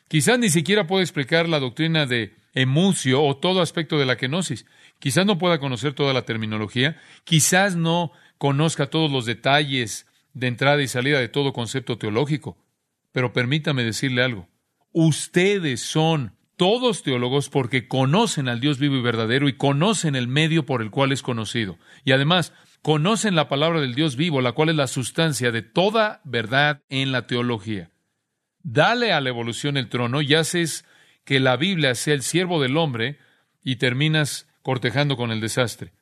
Quizás 0.08 0.38
ni 0.38 0.50
siquiera 0.50 0.86
pueda 0.86 1.02
explicar 1.02 1.48
la 1.48 1.58
doctrina 1.58 2.06
de 2.06 2.34
emucio 2.54 3.22
o 3.22 3.36
todo 3.36 3.62
aspecto 3.62 3.98
de 3.98 4.06
la 4.06 4.16
kenosis. 4.16 4.66
Quizás 4.98 5.26
no 5.26 5.38
pueda 5.38 5.58
conocer 5.58 5.92
toda 5.92 6.12
la 6.12 6.22
terminología. 6.22 7.00
Quizás 7.24 7.76
no 7.76 8.12
conozca 8.38 8.90
todos 8.90 9.10
los 9.10 9.26
detalles 9.26 10.06
de 10.34 10.46
entrada 10.46 10.82
y 10.82 10.88
salida 10.88 11.18
de 11.18 11.28
todo 11.28 11.52
concepto 11.52 11.98
teológico. 11.98 12.56
Pero 13.12 13.32
permítame 13.32 13.84
decirle 13.84 14.22
algo. 14.22 14.48
Ustedes 14.92 15.80
son 15.80 16.37
todos 16.58 17.04
teólogos 17.04 17.48
porque 17.48 17.88
conocen 17.88 18.48
al 18.48 18.60
Dios 18.60 18.78
vivo 18.78 18.96
y 18.96 19.00
verdadero 19.00 19.48
y 19.48 19.54
conocen 19.54 20.16
el 20.16 20.26
medio 20.28 20.66
por 20.66 20.82
el 20.82 20.90
cual 20.90 21.12
es 21.12 21.22
conocido. 21.22 21.78
Y 22.04 22.12
además, 22.12 22.52
conocen 22.82 23.36
la 23.36 23.48
palabra 23.48 23.80
del 23.80 23.94
Dios 23.94 24.16
vivo, 24.16 24.42
la 24.42 24.52
cual 24.52 24.70
es 24.70 24.74
la 24.76 24.88
sustancia 24.88 25.52
de 25.52 25.62
toda 25.62 26.20
verdad 26.24 26.82
en 26.90 27.12
la 27.12 27.28
teología. 27.28 27.90
Dale 28.62 29.12
a 29.12 29.20
la 29.20 29.28
evolución 29.28 29.76
el 29.76 29.88
trono 29.88 30.20
y 30.20 30.34
haces 30.34 30.84
que 31.24 31.38
la 31.38 31.56
Biblia 31.56 31.94
sea 31.94 32.14
el 32.14 32.22
siervo 32.22 32.60
del 32.60 32.76
hombre 32.76 33.18
y 33.62 33.76
terminas 33.76 34.48
cortejando 34.62 35.16
con 35.16 35.30
el 35.30 35.40
desastre. 35.40 35.92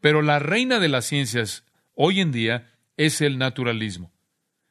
Pero 0.00 0.22
la 0.22 0.38
reina 0.38 0.78
de 0.78 0.88
las 0.88 1.06
ciencias 1.06 1.64
hoy 1.94 2.20
en 2.20 2.30
día 2.30 2.70
es 2.96 3.20
el 3.20 3.36
naturalismo. 3.36 4.12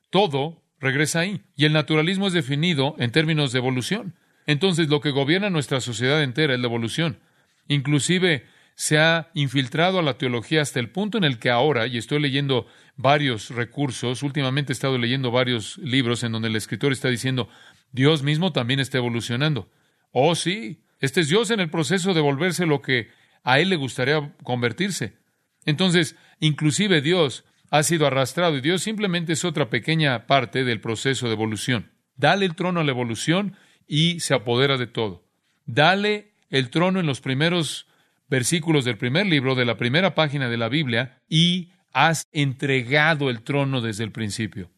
Todo 0.09 0.63
regresa 0.79 1.19
ahí. 1.19 1.41
Y 1.55 1.65
el 1.65 1.73
naturalismo 1.73 2.27
es 2.27 2.33
definido 2.33 2.95
en 2.97 3.11
términos 3.11 3.51
de 3.51 3.59
evolución. 3.59 4.15
Entonces, 4.47 4.89
lo 4.89 5.01
que 5.01 5.11
gobierna 5.11 5.49
nuestra 5.49 5.81
sociedad 5.81 6.23
entera 6.23 6.55
es 6.55 6.59
la 6.59 6.67
evolución. 6.67 7.19
Inclusive 7.67 8.45
se 8.75 8.97
ha 8.97 9.29
infiltrado 9.33 9.99
a 9.99 10.03
la 10.03 10.17
teología 10.17 10.61
hasta 10.61 10.79
el 10.79 10.89
punto 10.89 11.17
en 11.17 11.23
el 11.23 11.37
que 11.37 11.49
ahora, 11.49 11.87
y 11.87 11.97
estoy 11.97 12.19
leyendo 12.19 12.65
varios 12.95 13.49
recursos, 13.49 14.23
últimamente 14.23 14.71
he 14.71 14.75
estado 14.75 14.97
leyendo 14.97 15.31
varios 15.31 15.77
libros 15.79 16.23
en 16.23 16.31
donde 16.31 16.47
el 16.47 16.55
escritor 16.55 16.91
está 16.91 17.09
diciendo, 17.09 17.49
Dios 17.91 18.23
mismo 18.23 18.51
también 18.53 18.79
está 18.79 18.97
evolucionando. 18.99 19.69
Oh, 20.11 20.35
sí, 20.35 20.83
este 20.99 21.21
es 21.21 21.29
Dios 21.29 21.51
en 21.51 21.59
el 21.59 21.69
proceso 21.69 22.13
de 22.13 22.21
volverse 22.21 22.65
lo 22.65 22.81
que 22.81 23.09
a 23.43 23.59
él 23.59 23.69
le 23.69 23.75
gustaría 23.75 24.33
convertirse. 24.43 25.17
Entonces, 25.65 26.15
inclusive 26.39 27.01
Dios 27.01 27.45
ha 27.69 27.83
sido 27.83 28.07
arrastrado 28.07 28.57
y 28.57 28.61
Dios 28.61 28.81
simplemente 28.81 29.33
es 29.33 29.43
otra 29.43 29.69
pequeña 29.69 30.27
parte 30.27 30.63
del 30.63 30.79
proceso 30.79 31.27
de 31.27 31.33
evolución. 31.33 31.91
Dale 32.15 32.45
el 32.45 32.55
trono 32.55 32.79
a 32.79 32.83
la 32.83 32.91
evolución 32.91 33.55
y 33.87 34.19
se 34.19 34.33
apodera 34.33 34.77
de 34.77 34.87
todo. 34.87 35.23
Dale 35.65 36.33
el 36.49 36.69
trono 36.69 36.99
en 36.99 37.05
los 37.05 37.21
primeros 37.21 37.87
versículos 38.29 38.85
del 38.85 38.97
primer 38.97 39.25
libro, 39.25 39.55
de 39.55 39.65
la 39.65 39.77
primera 39.77 40.15
página 40.15 40.49
de 40.49 40.57
la 40.57 40.69
Biblia, 40.69 41.21
y 41.29 41.71
has 41.93 42.27
entregado 42.31 43.29
el 43.29 43.41
trono 43.41 43.81
desde 43.81 44.03
el 44.03 44.11
principio. 44.11 44.69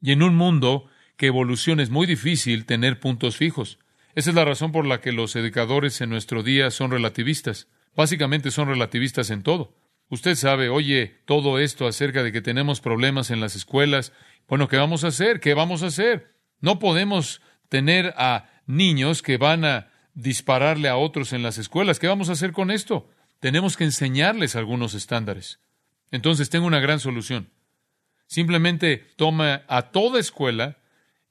Y 0.00 0.12
en 0.12 0.22
un 0.22 0.36
mundo 0.36 0.88
que 1.16 1.26
evoluciona 1.26 1.82
es 1.82 1.90
muy 1.90 2.06
difícil 2.06 2.64
tener 2.64 3.00
puntos 3.00 3.36
fijos. 3.36 3.78
Esa 4.14 4.30
es 4.30 4.36
la 4.36 4.44
razón 4.44 4.72
por 4.72 4.86
la 4.86 5.00
que 5.00 5.12
los 5.12 5.36
educadores 5.36 6.00
en 6.00 6.10
nuestro 6.10 6.42
día 6.42 6.70
son 6.70 6.90
relativistas. 6.90 7.68
Básicamente 7.94 8.50
son 8.50 8.68
relativistas 8.68 9.30
en 9.30 9.42
todo. 9.42 9.74
Usted 10.08 10.34
sabe, 10.34 10.68
oye, 10.68 11.18
todo 11.26 11.58
esto 11.58 11.86
acerca 11.86 12.22
de 12.22 12.32
que 12.32 12.40
tenemos 12.40 12.80
problemas 12.80 13.30
en 13.30 13.40
las 13.40 13.54
escuelas. 13.54 14.12
Bueno, 14.48 14.66
¿qué 14.66 14.76
vamos 14.76 15.04
a 15.04 15.08
hacer? 15.08 15.38
¿Qué 15.40 15.54
vamos 15.54 15.82
a 15.82 15.86
hacer? 15.86 16.34
No 16.60 16.78
podemos 16.78 17.40
tener 17.70 18.12
a 18.18 18.50
niños 18.66 19.22
que 19.22 19.38
van 19.38 19.64
a 19.64 19.88
dispararle 20.12 20.90
a 20.90 20.96
otros 20.96 21.32
en 21.32 21.42
las 21.42 21.56
escuelas. 21.56 21.98
¿Qué 21.98 22.08
vamos 22.08 22.28
a 22.28 22.32
hacer 22.32 22.52
con 22.52 22.70
esto? 22.70 23.08
Tenemos 23.38 23.78
que 23.78 23.84
enseñarles 23.84 24.56
algunos 24.56 24.92
estándares. 24.92 25.60
Entonces 26.10 26.50
tengo 26.50 26.66
una 26.66 26.80
gran 26.80 27.00
solución. 27.00 27.48
Simplemente 28.26 29.06
toma 29.16 29.62
a 29.68 29.90
toda 29.90 30.20
escuela, 30.20 30.76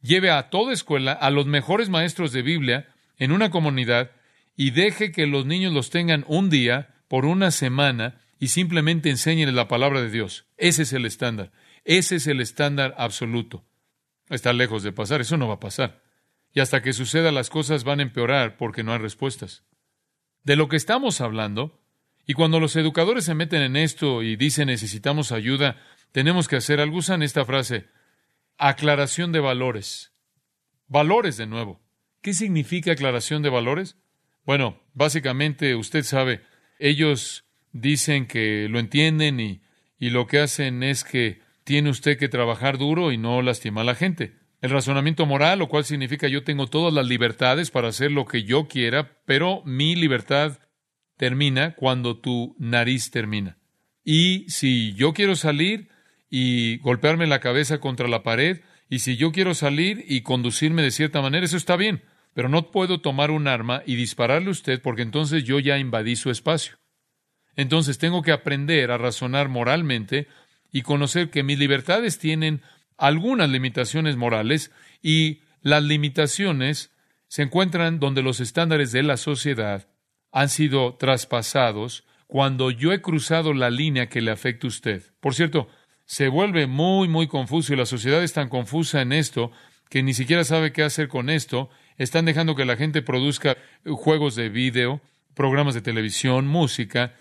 lleve 0.01 0.31
a 0.31 0.49
toda 0.49 0.73
escuela 0.73 1.11
a 1.11 1.29
los 1.29 1.45
mejores 1.45 1.89
maestros 1.89 2.31
de 2.31 2.41
Biblia 2.41 2.87
en 3.17 3.31
una 3.31 3.51
comunidad 3.51 4.11
y 4.55 4.71
deje 4.71 5.11
que 5.11 5.27
los 5.27 5.45
niños 5.45 5.73
los 5.73 5.89
tengan 5.89 6.25
un 6.27 6.49
día 6.49 6.95
por 7.07 7.25
una 7.25 7.51
semana 7.51 8.21
y 8.39 8.47
simplemente 8.47 9.09
enséñenles 9.09 9.55
la 9.55 9.67
palabra 9.67 10.01
de 10.01 10.09
Dios. 10.09 10.45
Ese 10.57 10.83
es 10.83 10.93
el 10.93 11.05
estándar. 11.05 11.51
Ese 11.83 12.15
es 12.15 12.27
el 12.27 12.39
estándar 12.39 12.95
absoluto. 12.97 13.65
Está 14.29 14.53
lejos 14.53 14.83
de 14.83 14.93
pasar, 14.93 15.21
eso 15.21 15.37
no 15.37 15.47
va 15.47 15.55
a 15.55 15.59
pasar. 15.59 16.01
Y 16.53 16.59
hasta 16.59 16.81
que 16.81 16.93
suceda 16.93 17.31
las 17.31 17.49
cosas 17.49 17.83
van 17.83 17.99
a 17.99 18.03
empeorar 18.03 18.57
porque 18.57 18.83
no 18.83 18.93
hay 18.93 18.99
respuestas. 18.99 19.63
De 20.43 20.55
lo 20.55 20.67
que 20.67 20.77
estamos 20.77 21.21
hablando, 21.21 21.79
y 22.25 22.33
cuando 22.33 22.59
los 22.59 22.75
educadores 22.75 23.25
se 23.25 23.35
meten 23.35 23.61
en 23.61 23.75
esto 23.75 24.23
y 24.23 24.35
dicen 24.35 24.67
necesitamos 24.67 25.31
ayuda, 25.31 25.77
tenemos 26.11 26.47
que 26.47 26.57
hacer 26.57 26.79
algo, 26.79 26.97
usan 26.97 27.23
esta 27.23 27.45
frase, 27.45 27.87
aclaración 28.57 29.31
de 29.31 29.39
valores. 29.39 30.13
Valores 30.87 31.37
de 31.37 31.47
nuevo. 31.47 31.81
¿Qué 32.21 32.33
significa 32.33 32.91
aclaración 32.91 33.41
de 33.41 33.49
valores? 33.49 33.97
Bueno, 34.45 34.81
básicamente 34.93 35.75
usted 35.75 36.03
sabe, 36.03 36.41
ellos 36.79 37.45
dicen 37.71 38.27
que 38.27 38.67
lo 38.69 38.79
entienden 38.79 39.39
y, 39.39 39.61
lo 39.99 40.27
que 40.27 40.39
hacen 40.39 40.81
es 40.81 41.03
que 41.03 41.41
tiene 41.63 41.89
usted 41.89 42.17
que 42.17 42.29
trabajar 42.29 42.77
duro 42.77 43.11
y 43.11 43.17
no 43.17 43.41
lastimar 43.41 43.83
a 43.83 43.85
la 43.85 43.95
gente. 43.95 44.38
El 44.61 44.71
razonamiento 44.71 45.25
moral, 45.25 45.59
lo 45.59 45.69
cual 45.69 45.85
significa 45.85 46.27
yo 46.27 46.43
tengo 46.43 46.67
todas 46.67 46.93
las 46.93 47.07
libertades 47.07 47.71
para 47.71 47.87
hacer 47.89 48.11
lo 48.11 48.25
que 48.25 48.43
yo 48.43 48.67
quiera, 48.67 49.17
pero 49.25 49.61
mi 49.65 49.95
libertad 49.95 50.59
termina 51.15 51.75
cuando 51.75 52.17
tu 52.17 52.55
nariz 52.59 53.09
termina. 53.11 53.57
Y 54.03 54.45
si 54.49 54.93
yo 54.95 55.13
quiero 55.13 55.35
salir 55.35 55.89
y 56.29 56.77
golpearme 56.79 57.27
la 57.27 57.39
cabeza 57.39 57.79
contra 57.79 58.07
la 58.07 58.23
pared, 58.23 58.61
y 58.89 58.99
si 58.99 59.17
yo 59.17 59.31
quiero 59.31 59.53
salir 59.53 60.03
y 60.07 60.21
conducirme 60.21 60.81
de 60.81 60.91
cierta 60.91 61.21
manera, 61.21 61.45
eso 61.45 61.57
está 61.57 61.75
bien, 61.75 62.03
pero 62.33 62.49
no 62.49 62.71
puedo 62.71 63.01
tomar 63.01 63.31
un 63.31 63.47
arma 63.47 63.83
y 63.85 63.95
dispararle 63.95 64.49
a 64.49 64.51
usted 64.51 64.81
porque 64.81 65.03
entonces 65.03 65.43
yo 65.43 65.59
ya 65.59 65.77
invadí 65.77 66.15
su 66.15 66.31
espacio. 66.31 66.77
Entonces 67.55 67.97
tengo 67.97 68.23
que 68.23 68.31
aprender 68.31 68.91
a 68.91 68.97
razonar 68.97 69.47
moralmente 69.47 70.27
y 70.71 70.81
conocer 70.81 71.29
que 71.29 71.43
mis 71.43 71.59
libertades 71.59 72.17
tienen 72.19 72.61
algunas 72.99 73.49
limitaciones 73.49 74.17
morales 74.17 74.71
y 75.01 75.41
las 75.61 75.83
limitaciones 75.83 76.91
se 77.27 77.43
encuentran 77.43 77.99
donde 77.99 78.21
los 78.21 78.39
estándares 78.39 78.91
de 78.91 79.03
la 79.03 79.17
sociedad 79.17 79.87
han 80.31 80.49
sido 80.49 80.95
traspasados 80.95 82.05
cuando 82.27 82.69
yo 82.69 82.91
he 82.91 83.01
cruzado 83.01 83.53
la 83.53 83.69
línea 83.69 84.09
que 84.09 84.21
le 84.21 84.31
afecta 84.31 84.67
a 84.67 84.69
usted. 84.69 85.03
Por 85.19 85.33
cierto, 85.33 85.67
se 86.05 86.27
vuelve 86.27 86.67
muy, 86.67 87.07
muy 87.07 87.27
confuso 87.27 87.73
y 87.73 87.77
la 87.77 87.85
sociedad 87.85 88.21
es 88.23 88.33
tan 88.33 88.49
confusa 88.49 89.01
en 89.01 89.13
esto 89.13 89.51
que 89.89 90.03
ni 90.03 90.13
siquiera 90.13 90.43
sabe 90.43 90.71
qué 90.71 90.83
hacer 90.83 91.07
con 91.07 91.29
esto. 91.29 91.69
Están 91.97 92.25
dejando 92.25 92.55
que 92.55 92.65
la 92.65 92.77
gente 92.77 93.01
produzca 93.01 93.57
juegos 93.85 94.35
de 94.35 94.49
video, 94.49 95.01
programas 95.33 95.73
de 95.73 95.81
televisión, 95.81 96.47
música, 96.47 97.15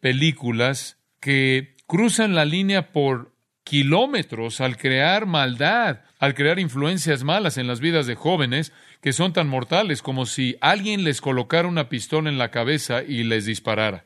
películas 0.00 0.98
que 1.20 1.76
cruzan 1.86 2.34
la 2.34 2.44
línea 2.44 2.92
por 2.92 3.33
kilómetros 3.64 4.60
al 4.60 4.76
crear 4.76 5.26
maldad, 5.26 6.00
al 6.18 6.34
crear 6.34 6.58
influencias 6.58 7.24
malas 7.24 7.58
en 7.58 7.66
las 7.66 7.80
vidas 7.80 8.06
de 8.06 8.14
jóvenes 8.14 8.72
que 9.00 9.12
son 9.12 9.32
tan 9.32 9.48
mortales 9.48 10.02
como 10.02 10.26
si 10.26 10.56
alguien 10.60 11.02
les 11.02 11.20
colocara 11.20 11.66
una 11.66 11.88
pistola 11.88 12.28
en 12.28 12.38
la 12.38 12.50
cabeza 12.50 13.02
y 13.02 13.24
les 13.24 13.46
disparara. 13.46 14.04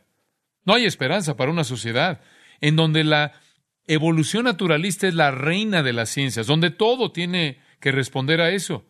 No 0.65 0.75
hay 0.75 0.87
esperanza 0.87 1.37
para 1.37 1.51
una 1.51 1.65
sociedad 1.65 2.21
en 2.61 2.77
donde 2.77 3.05
la 3.05 3.33
evolución 3.87 4.45
naturalista 4.45 5.09
es 5.09 5.15
la 5.15 5.31
reina 5.31 5.83
de 5.83 5.93
las 5.93 6.11
ciencias, 6.11 6.47
donde 6.47 6.71
todo 6.71 7.11
tiene 7.11 7.61
que 7.81 7.93
responder 7.93 8.41
a 8.41 8.51
eso. 8.51 8.85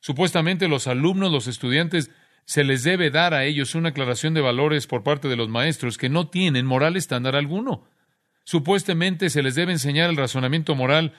Supuestamente 0.00 0.68
los 0.68 0.86
alumnos, 0.88 1.30
los 1.30 1.46
estudiantes 1.46 2.10
se 2.44 2.64
les 2.64 2.82
debe 2.82 3.10
dar 3.10 3.34
a 3.34 3.44
ellos 3.44 3.74
una 3.74 3.90
aclaración 3.90 4.34
de 4.34 4.40
valores 4.40 4.86
por 4.86 5.04
parte 5.04 5.28
de 5.28 5.36
los 5.36 5.48
maestros 5.48 5.96
que 5.96 6.08
no 6.08 6.28
tienen 6.28 6.66
moral 6.66 6.96
estándar 6.96 7.36
alguno. 7.36 7.86
Supuestamente 8.44 9.30
se 9.30 9.42
les 9.42 9.54
debe 9.54 9.72
enseñar 9.72 10.10
el 10.10 10.16
razonamiento 10.16 10.74
moral 10.74 11.14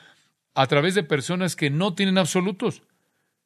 a 0.53 0.67
través 0.67 0.95
de 0.95 1.03
personas 1.03 1.55
que 1.55 1.69
no 1.69 1.93
tienen 1.93 2.17
absolutos. 2.17 2.83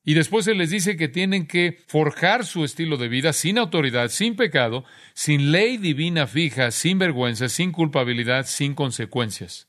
Y 0.03 0.13
después 0.13 0.45
se 0.45 0.55
les 0.55 0.69
dice 0.69 0.95
que 0.95 1.09
tienen 1.09 1.47
que 1.47 1.83
forjar 1.87 2.45
su 2.45 2.63
estilo 2.63 2.95
de 2.95 3.09
vida 3.09 3.33
sin 3.33 3.57
autoridad, 3.57 4.07
sin 4.07 4.35
pecado, 4.35 4.85
sin 5.13 5.51
ley 5.51 5.77
divina 5.77 6.27
fija, 6.27 6.71
sin 6.71 6.97
vergüenza, 6.97 7.49
sin 7.49 7.71
culpabilidad, 7.71 8.45
sin 8.45 8.73
consecuencias. 8.73 9.67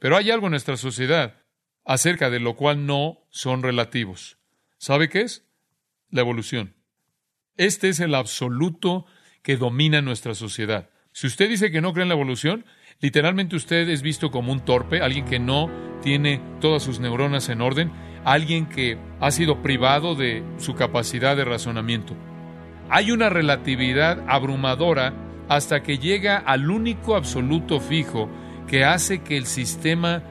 Pero 0.00 0.16
hay 0.16 0.30
algo 0.30 0.46
en 0.48 0.52
nuestra 0.52 0.76
sociedad 0.76 1.36
acerca 1.84 2.30
de 2.30 2.40
lo 2.40 2.56
cual 2.56 2.84
no 2.86 3.26
son 3.30 3.62
relativos. 3.62 4.38
¿Sabe 4.78 5.08
qué 5.08 5.20
es? 5.22 5.44
La 6.10 6.22
evolución. 6.22 6.74
Este 7.56 7.90
es 7.90 8.00
el 8.00 8.14
absoluto 8.14 9.06
que 9.42 9.56
domina 9.56 10.02
nuestra 10.02 10.34
sociedad. 10.34 10.90
Si 11.12 11.26
usted 11.26 11.48
dice 11.48 11.70
que 11.70 11.80
no 11.80 11.92
cree 11.92 12.02
en 12.02 12.08
la 12.08 12.14
evolución, 12.14 12.64
literalmente 13.00 13.56
usted 13.56 13.88
es 13.88 14.02
visto 14.02 14.30
como 14.30 14.52
un 14.52 14.60
torpe, 14.60 15.00
alguien 15.00 15.24
que 15.24 15.38
no 15.38 15.70
tiene 16.02 16.40
todas 16.60 16.82
sus 16.82 17.00
neuronas 17.00 17.48
en 17.48 17.60
orden, 17.60 17.90
alguien 18.24 18.66
que 18.66 18.98
ha 19.20 19.30
sido 19.30 19.62
privado 19.62 20.14
de 20.14 20.42
su 20.58 20.74
capacidad 20.74 21.36
de 21.36 21.44
razonamiento. 21.44 22.14
Hay 22.88 23.12
una 23.12 23.28
relatividad 23.28 24.24
abrumadora 24.28 25.14
hasta 25.48 25.82
que 25.82 25.98
llega 25.98 26.38
al 26.38 26.70
único 26.70 27.16
absoluto 27.16 27.80
fijo 27.80 28.28
que 28.66 28.84
hace 28.84 29.22
que 29.22 29.36
el 29.36 29.46
sistema 29.46 30.22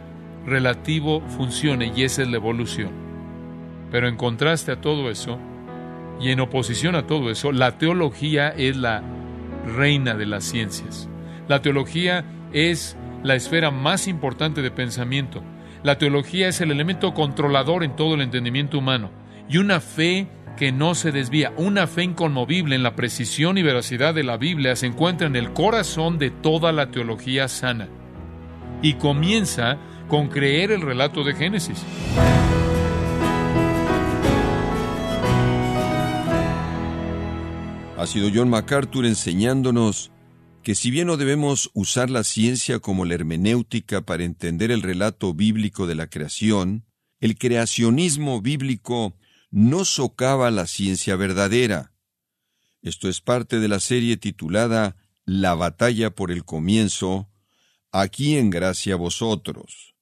relativo 0.45 1.21
funcione 1.27 1.91
y 1.95 2.03
esa 2.03 2.21
es 2.21 2.29
la 2.29 2.38
evolución. 2.38 2.91
Pero 3.91 4.08
en 4.08 4.15
contraste 4.15 4.71
a 4.71 4.82
todo 4.82 5.10
eso, 5.10 5.39
y 6.19 6.32
en 6.32 6.41
oposición 6.41 6.95
a 6.95 7.08
todo 7.08 7.32
eso, 7.32 7.51
la 7.51 7.77
teología 7.77 8.49
es 8.49 8.75
la 8.75 9.01
reina 9.65 10.15
de 10.15 10.25
las 10.25 10.43
ciencias. 10.43 11.08
La 11.47 11.62
teología 11.62 12.25
es 12.54 12.98
la 13.24 13.36
esfera 13.36 13.72
más 13.72 14.08
importante 14.08 14.62
de 14.62 14.72
pensamiento. 14.72 15.44
La 15.84 15.98
teología 15.98 16.48
es 16.48 16.62
el 16.62 16.72
elemento 16.72 17.14
controlador 17.14 17.84
en 17.84 17.96
todo 17.96 18.16
el 18.16 18.22
entendimiento 18.22 18.78
humano 18.78 19.12
y 19.50 19.58
una 19.58 19.80
fe 19.80 20.28
que 20.58 20.72
no 20.74 20.94
se 20.94 21.14
desvía, 21.14 21.54
una 21.56 21.88
fe 21.88 22.04
inconmovible 22.04 22.76
en 22.76 22.84
la 22.84 22.96
precisión 22.96 23.58
y 23.58 23.64
veracidad 23.64 24.14
de 24.14 24.24
la 24.24 24.36
Biblia 24.36 24.76
se 24.76 24.88
encuentra 24.88 25.28
en 25.28 25.38
el 25.38 25.54
corazón 25.54 26.18
de 26.18 26.32
toda 26.32 26.74
la 26.74 26.92
teología 26.92 27.48
sana. 27.48 27.88
Y 28.82 28.96
comienza 28.96 29.78
con 30.10 30.28
creer 30.28 30.72
el 30.72 30.82
relato 30.82 31.24
de 31.24 31.34
Génesis. 31.34 31.86
Ha 37.98 38.06
sido 38.06 38.30
John 38.34 38.50
MacArthur 38.50 39.06
enseñándonos 39.06 40.12
que 40.69 40.75
si 40.75 40.91
bien 40.91 41.08
no 41.08 41.17
debemos 41.17 41.71
usar 41.73 42.12
la 42.12 42.23
ciencia 42.23 42.77
como 42.77 43.03
la 43.03 43.15
hermenéutica 43.15 44.05
para 44.05 44.23
entender 44.23 44.69
el 44.69 44.84
relato 44.84 45.34
bíblico 45.34 45.88
de 45.88 45.95
la 45.95 46.12
creación, 46.12 46.86
el 47.19 47.39
creacionismo 47.39 48.39
bíblico 48.39 49.17
no 49.49 49.84
socava 49.84 50.51
la 50.51 50.67
ciencia 50.67 51.15
verdadera. 51.15 51.95
Esto 52.84 53.10
es 53.10 53.19
parte 53.19 53.60
de 53.60 53.67
la 53.67 53.79
serie 53.79 54.15
titulada 54.17 54.95
La 55.25 55.55
batalla 55.55 56.12
por 56.12 56.29
el 56.32 56.45
comienzo, 56.45 57.32
aquí 57.91 58.38
en 58.38 58.51
gracia 58.51 58.95
vosotros. 58.95 59.95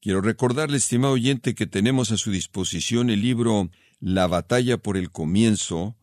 Quiero 0.00 0.20
recordarle, 0.20 0.76
estimado 0.76 1.14
oyente, 1.14 1.56
que 1.56 1.66
tenemos 1.66 2.12
a 2.12 2.16
su 2.16 2.30
disposición 2.30 3.10
el 3.10 3.22
libro 3.22 3.72
La 3.98 4.28
batalla 4.28 4.78
por 4.78 4.96
el 4.96 5.10
comienzo, 5.10 5.96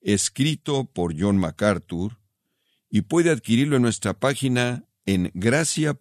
escrito 0.00 0.86
por 0.86 1.14
John 1.14 1.36
MacArthur, 1.36 2.17
y 2.90 3.02
puede 3.02 3.30
adquirirlo 3.30 3.76
en 3.76 3.82
nuestra 3.82 4.14
página 4.14 4.84
en 5.06 5.30
gracia.org 5.34 5.96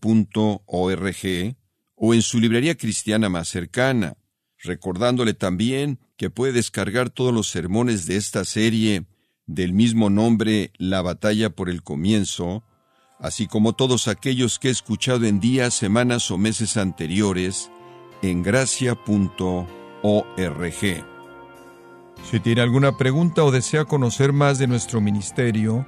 o 1.96 2.14
en 2.14 2.22
su 2.22 2.40
librería 2.40 2.76
cristiana 2.76 3.30
más 3.30 3.48
cercana, 3.48 4.18
recordándole 4.64 5.34
también 5.34 6.00
que 6.18 6.30
puede 6.30 6.54
descargar 6.54 7.10
todos 7.10 7.34
los 7.34 7.48
sermones 7.50 8.06
de 8.06 8.18
esta 8.18 8.46
serie 8.46 9.06
del 9.46 9.74
mismo 9.74 10.10
nombre 10.10 10.72
La 10.78 11.02
batalla 11.02 11.50
por 11.50 11.70
el 11.70 11.84
comienzo, 11.84 12.64
así 13.20 13.48
como 13.48 13.74
todos 13.74 14.08
aquellos 14.08 14.60
que 14.60 14.68
he 14.68 14.72
escuchado 14.72 15.26
en 15.26 15.40
días, 15.40 15.74
semanas 15.74 16.30
o 16.32 16.38
meses 16.38 16.78
anteriores 16.78 17.72
en 18.22 18.44
gracia.org. 18.44 19.68
Si 22.30 22.40
tiene 22.40 22.62
alguna 22.62 22.98
pregunta 22.98 23.44
o 23.44 23.52
desea 23.52 23.86
conocer 23.86 24.34
más 24.34 24.60
de 24.60 24.68
nuestro 24.68 25.02
ministerio, 25.02 25.88